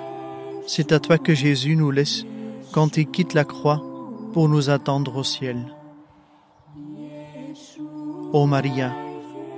c'est 0.66 0.92
à 0.92 1.00
toi 1.00 1.18
que 1.18 1.36
Jésus 1.36 1.76
nous 1.76 1.94
laisse 1.94 2.26
quand 2.72 2.98
il 2.98 3.10
quitte 3.10 3.34
la 3.34 3.44
croix 3.44 3.84
pour 4.32 4.50
nous 4.50 4.70
attendre 4.70 5.16
au 5.16 5.24
ciel. 5.24 5.74
O 8.32 8.46
Maria, 8.46 9.10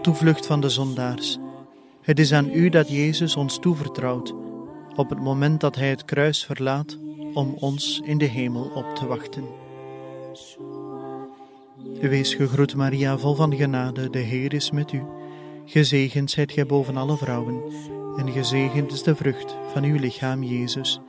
toevlucht 0.03 0.45
van 0.45 0.61
de 0.61 0.69
zondaars, 0.69 1.37
het 2.01 2.19
is 2.19 2.33
aan 2.33 2.49
u 2.53 2.69
dat 2.69 2.89
Jezus 2.89 3.35
ons 3.35 3.59
toevertrouwt 3.59 4.33
op 4.95 5.09
het 5.09 5.19
moment 5.19 5.61
dat 5.61 5.75
hij 5.75 5.89
het 5.89 6.05
kruis 6.05 6.45
verlaat 6.45 6.97
om 7.33 7.55
ons 7.59 8.01
in 8.03 8.17
de 8.17 8.25
hemel 8.25 8.71
op 8.75 8.95
te 8.95 9.07
wachten. 9.07 9.43
Wees 12.01 12.33
gegroet 12.33 12.75
Maria, 12.75 13.17
vol 13.17 13.35
van 13.35 13.55
genade, 13.55 14.09
de 14.09 14.19
Heer 14.19 14.53
is 14.53 14.71
met 14.71 14.91
u. 14.91 15.03
Gezegend 15.65 16.31
zijt 16.31 16.51
gij 16.51 16.65
boven 16.65 16.97
alle 16.97 17.17
vrouwen, 17.17 17.61
en 18.17 18.31
gezegend 18.31 18.91
is 18.91 19.03
de 19.03 19.15
vrucht 19.15 19.55
van 19.71 19.83
uw 19.83 19.99
lichaam, 19.99 20.43
Jezus. 20.43 20.99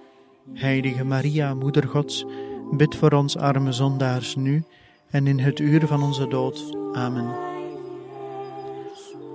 Heilige 0.53 1.05
Maria, 1.05 1.55
Moeder 1.55 1.89
Gods, 1.89 2.25
bid 2.71 2.95
voor 2.95 3.13
ons 3.13 3.37
arme 3.37 3.73
zondaars 3.73 4.37
nu 4.37 4.65
en 5.11 5.27
in 5.27 5.39
het 5.39 5.59
uur 5.59 5.87
van 5.87 6.03
onze 6.03 6.29
dood. 6.29 6.77
Amen. 6.93 7.54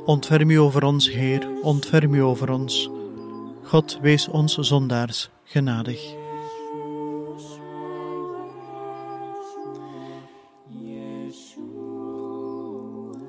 Ontferm 0.10 0.50
u 0.50 0.60
over 0.60 0.84
ons, 0.84 1.10
Heer, 1.10 1.48
ontferm 1.62 2.14
u 2.14 2.22
over 2.22 2.52
ons. 2.52 2.90
God, 3.64 4.00
wees 4.02 4.28
ons 4.28 4.58
zondaars 4.58 5.30
genadig. 5.44 6.16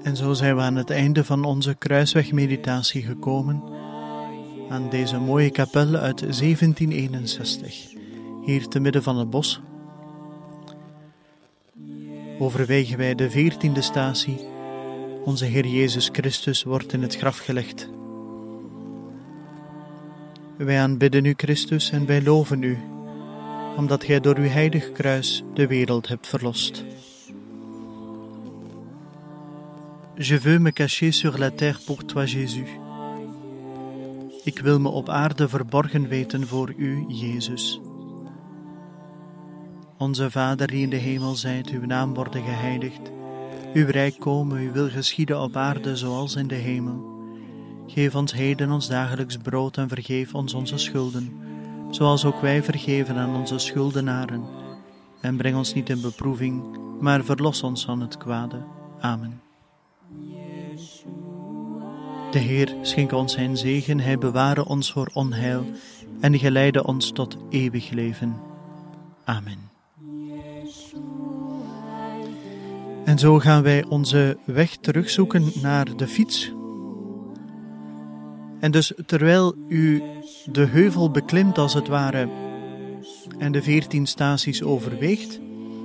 En 0.02 0.16
zo 0.16 0.32
zijn 0.32 0.56
we 0.56 0.62
aan 0.62 0.76
het 0.76 0.90
einde 0.90 1.24
van 1.24 1.44
onze 1.44 1.74
kruiswegmeditatie 1.74 3.02
gekomen, 3.02 3.62
aan 4.68 4.88
deze 4.90 5.18
mooie 5.18 5.50
kapel 5.50 5.94
uit 5.94 6.18
1761, 6.18 7.88
hier 8.44 8.68
te 8.68 8.80
midden 8.80 9.02
van 9.02 9.18
het 9.18 9.30
bos. 9.30 9.60
Overwegen 12.38 12.98
wij 12.98 13.14
de 13.14 13.30
veertiende 13.30 13.82
statie, 13.82 14.49
onze 15.24 15.44
Heer 15.44 15.66
Jezus 15.66 16.08
Christus 16.12 16.62
wordt 16.62 16.92
in 16.92 17.02
het 17.02 17.16
graf 17.16 17.38
gelegd. 17.38 17.88
Wij 20.56 20.80
aanbidden 20.80 21.24
u, 21.24 21.34
Christus, 21.36 21.90
en 21.90 22.06
wij 22.06 22.22
loven 22.22 22.62
u, 22.62 22.78
omdat 23.76 24.04
gij 24.04 24.20
door 24.20 24.36
uw 24.36 24.48
heilig 24.48 24.92
kruis 24.92 25.42
de 25.54 25.66
wereld 25.66 26.08
hebt 26.08 26.26
verlost. 26.26 26.84
Je 30.14 30.40
veux 30.40 30.60
me 30.60 30.72
cacher 30.72 31.12
sur 31.12 31.38
la 31.38 31.50
terre 31.50 31.78
pour 31.84 32.04
toi, 32.04 32.26
Jésus. 32.26 32.68
Ik 34.44 34.58
wil 34.58 34.80
me 34.80 34.88
op 34.88 35.08
aarde 35.08 35.48
verborgen 35.48 36.08
weten 36.08 36.46
voor 36.46 36.74
u, 36.76 37.04
Jezus. 37.08 37.80
Onze 39.98 40.30
Vader 40.30 40.66
die 40.66 40.82
in 40.82 40.90
de 40.90 40.96
hemel 40.96 41.34
zijt, 41.34 41.68
uw 41.70 41.86
naam 41.86 42.14
worden 42.14 42.42
geheiligd. 42.42 43.10
Uw 43.72 43.86
rijk 43.86 44.18
komen, 44.18 44.58
uw 44.58 44.72
wil 44.72 44.88
geschieden 44.88 45.40
op 45.40 45.56
aarde 45.56 45.96
zoals 45.96 46.34
in 46.34 46.46
de 46.46 46.54
hemel. 46.54 47.18
Geef 47.86 48.14
ons 48.14 48.32
heden 48.32 48.70
ons 48.70 48.88
dagelijks 48.88 49.36
brood 49.36 49.76
en 49.76 49.88
vergeef 49.88 50.34
ons 50.34 50.54
onze 50.54 50.78
schulden, 50.78 51.32
zoals 51.90 52.24
ook 52.24 52.40
wij 52.40 52.62
vergeven 52.62 53.16
aan 53.16 53.36
onze 53.36 53.58
schuldenaren. 53.58 54.44
En 55.20 55.36
breng 55.36 55.56
ons 55.56 55.74
niet 55.74 55.90
in 55.90 56.00
beproeving, 56.00 56.78
maar 57.00 57.24
verlos 57.24 57.62
ons 57.62 57.84
van 57.84 58.00
het 58.00 58.16
kwade. 58.16 58.62
Amen. 59.00 59.40
De 62.30 62.38
Heer 62.38 62.74
schenke 62.82 63.16
ons 63.16 63.32
zijn 63.32 63.56
zegen, 63.56 64.00
Hij 64.00 64.18
beware 64.18 64.64
ons 64.64 64.92
voor 64.92 65.10
onheil 65.12 65.64
en 66.20 66.38
geleide 66.38 66.86
ons 66.86 67.10
tot 67.10 67.36
eeuwig 67.48 67.90
leven. 67.90 68.40
Amen. 69.24 69.69
En 73.04 73.18
zo 73.18 73.38
gaan 73.38 73.62
wij 73.62 73.84
onze 73.88 74.38
weg 74.44 74.76
terugzoeken 74.76 75.52
naar 75.62 75.96
de 75.96 76.06
fiets. 76.06 76.52
En 78.60 78.70
dus 78.70 78.92
terwijl 79.06 79.54
u 79.68 80.02
de 80.44 80.66
heuvel 80.66 81.10
beklimt 81.10 81.58
als 81.58 81.74
het 81.74 81.88
ware 81.88 82.28
en 83.38 83.52
de 83.52 83.62
veertien 83.62 84.06
staties 84.06 84.62
overweegt, 84.62 85.40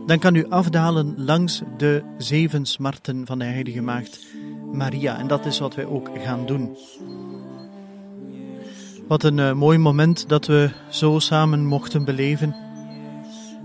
dan 0.05 0.19
kan 0.19 0.35
u 0.35 0.45
afdalen 0.49 1.13
langs 1.17 1.61
de 1.77 2.03
zeven 2.17 2.65
smarten 2.65 3.25
van 3.25 3.39
de 3.39 3.45
Heilige 3.45 3.81
Maagd 3.81 4.19
Maria. 4.71 5.17
En 5.17 5.27
dat 5.27 5.45
is 5.45 5.59
wat 5.59 5.75
wij 5.75 5.85
ook 5.85 6.09
gaan 6.23 6.45
doen. 6.45 6.77
Wat 9.07 9.23
een 9.23 9.37
uh, 9.37 9.53
mooi 9.53 9.77
moment 9.77 10.29
dat 10.29 10.45
we 10.45 10.69
zo 10.89 11.19
samen 11.19 11.65
mochten 11.65 12.05
beleven. 12.05 12.55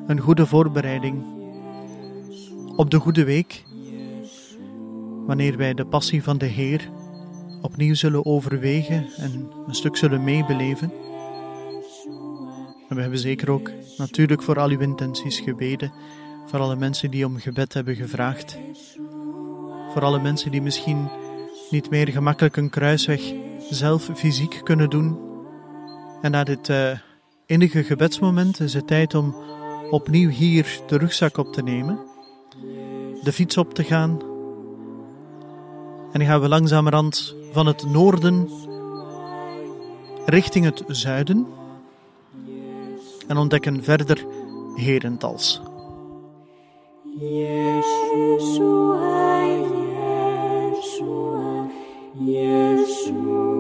Een 0.06 0.20
goede 0.20 0.46
voorbereiding 0.46 1.39
op 2.80 2.90
de 2.90 2.98
Goede 2.98 3.24
Week, 3.24 3.64
wanneer 5.26 5.56
wij 5.56 5.74
de 5.74 5.86
passie 5.86 6.22
van 6.22 6.38
de 6.38 6.46
Heer 6.46 6.90
opnieuw 7.62 7.94
zullen 7.94 8.26
overwegen 8.26 9.06
en 9.16 9.50
een 9.66 9.74
stuk 9.74 9.96
zullen 9.96 10.24
meebeleven. 10.24 10.92
En 12.88 12.96
we 12.96 13.00
hebben 13.00 13.18
zeker 13.18 13.50
ook 13.50 13.70
natuurlijk 13.96 14.42
voor 14.42 14.58
al 14.58 14.68
uw 14.68 14.80
intenties 14.80 15.40
gebeden, 15.40 15.92
voor 16.46 16.58
alle 16.58 16.76
mensen 16.76 17.10
die 17.10 17.26
om 17.26 17.38
gebed 17.38 17.72
hebben 17.72 17.94
gevraagd. 17.96 18.58
Voor 19.92 20.02
alle 20.02 20.20
mensen 20.20 20.50
die 20.50 20.62
misschien 20.62 21.08
niet 21.70 21.90
meer 21.90 22.08
gemakkelijk 22.08 22.56
een 22.56 22.70
kruisweg 22.70 23.32
zelf 23.70 24.10
fysiek 24.14 24.60
kunnen 24.64 24.90
doen. 24.90 25.18
En 26.22 26.30
na 26.30 26.44
dit 26.44 26.68
uh, 26.68 26.98
innige 27.46 27.84
gebedsmoment 27.84 28.60
is 28.60 28.74
het 28.74 28.86
tijd 28.86 29.14
om 29.14 29.34
opnieuw 29.90 30.28
hier 30.28 30.80
de 30.86 30.96
rugzak 30.96 31.36
op 31.36 31.52
te 31.52 31.62
nemen, 31.62 32.09
de 33.22 33.32
fiets 33.32 33.56
op 33.56 33.74
te 33.74 33.84
gaan 33.84 34.20
En 36.12 36.20
gaan 36.20 36.40
we 36.40 36.48
langzamerhand 36.48 37.34
van 37.52 37.66
het 37.66 37.86
noorden 37.86 38.48
richting 40.24 40.64
het 40.64 40.82
zuiden 40.86 41.46
en 43.26 43.36
ontdekken 43.36 43.84
verder 43.84 44.26
Herentals. 44.74 45.60
Yeshua, 47.18 48.60
Yeshua, 50.64 51.68
Yeshua, 52.18 53.50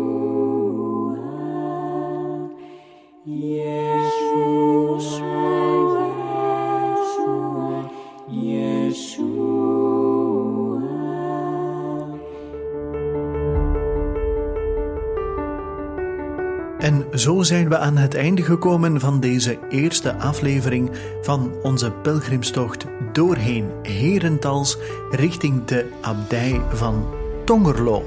En 16.90 17.18
zo 17.18 17.42
zijn 17.42 17.68
we 17.68 17.78
aan 17.78 17.96
het 17.96 18.14
einde 18.14 18.42
gekomen 18.42 19.00
van 19.00 19.20
deze 19.20 19.58
eerste 19.68 20.14
aflevering 20.14 20.90
van 21.22 21.52
onze 21.62 21.90
pelgrimstocht 21.90 22.84
doorheen 23.12 23.70
Herentals 23.82 24.76
richting 25.10 25.64
de 25.64 25.90
abdij 26.00 26.60
van 26.72 27.14
Tongerlo. 27.44 28.02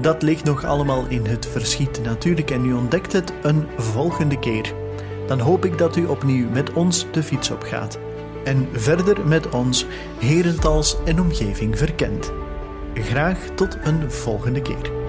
Dat 0.00 0.22
ligt 0.22 0.44
nog 0.44 0.64
allemaal 0.64 1.06
in 1.08 1.26
het 1.26 1.46
verschiet 1.46 2.02
natuurlijk 2.02 2.50
en 2.50 2.64
u 2.64 2.72
ontdekt 2.72 3.12
het 3.12 3.32
een 3.42 3.66
volgende 3.76 4.38
keer. 4.38 4.72
Dan 5.26 5.40
hoop 5.40 5.64
ik 5.64 5.78
dat 5.78 5.96
u 5.96 6.06
opnieuw 6.06 6.48
met 6.48 6.72
ons 6.72 7.06
de 7.12 7.22
fiets 7.22 7.50
op 7.50 7.62
gaat 7.62 7.98
en 8.44 8.68
verder 8.72 9.26
met 9.26 9.48
ons 9.48 9.86
Herentals 10.18 10.96
en 11.04 11.20
omgeving 11.20 11.78
verkent. 11.78 12.32
Graag 12.94 13.38
tot 13.54 13.78
een 13.82 14.12
volgende 14.12 14.62
keer. 14.62 15.07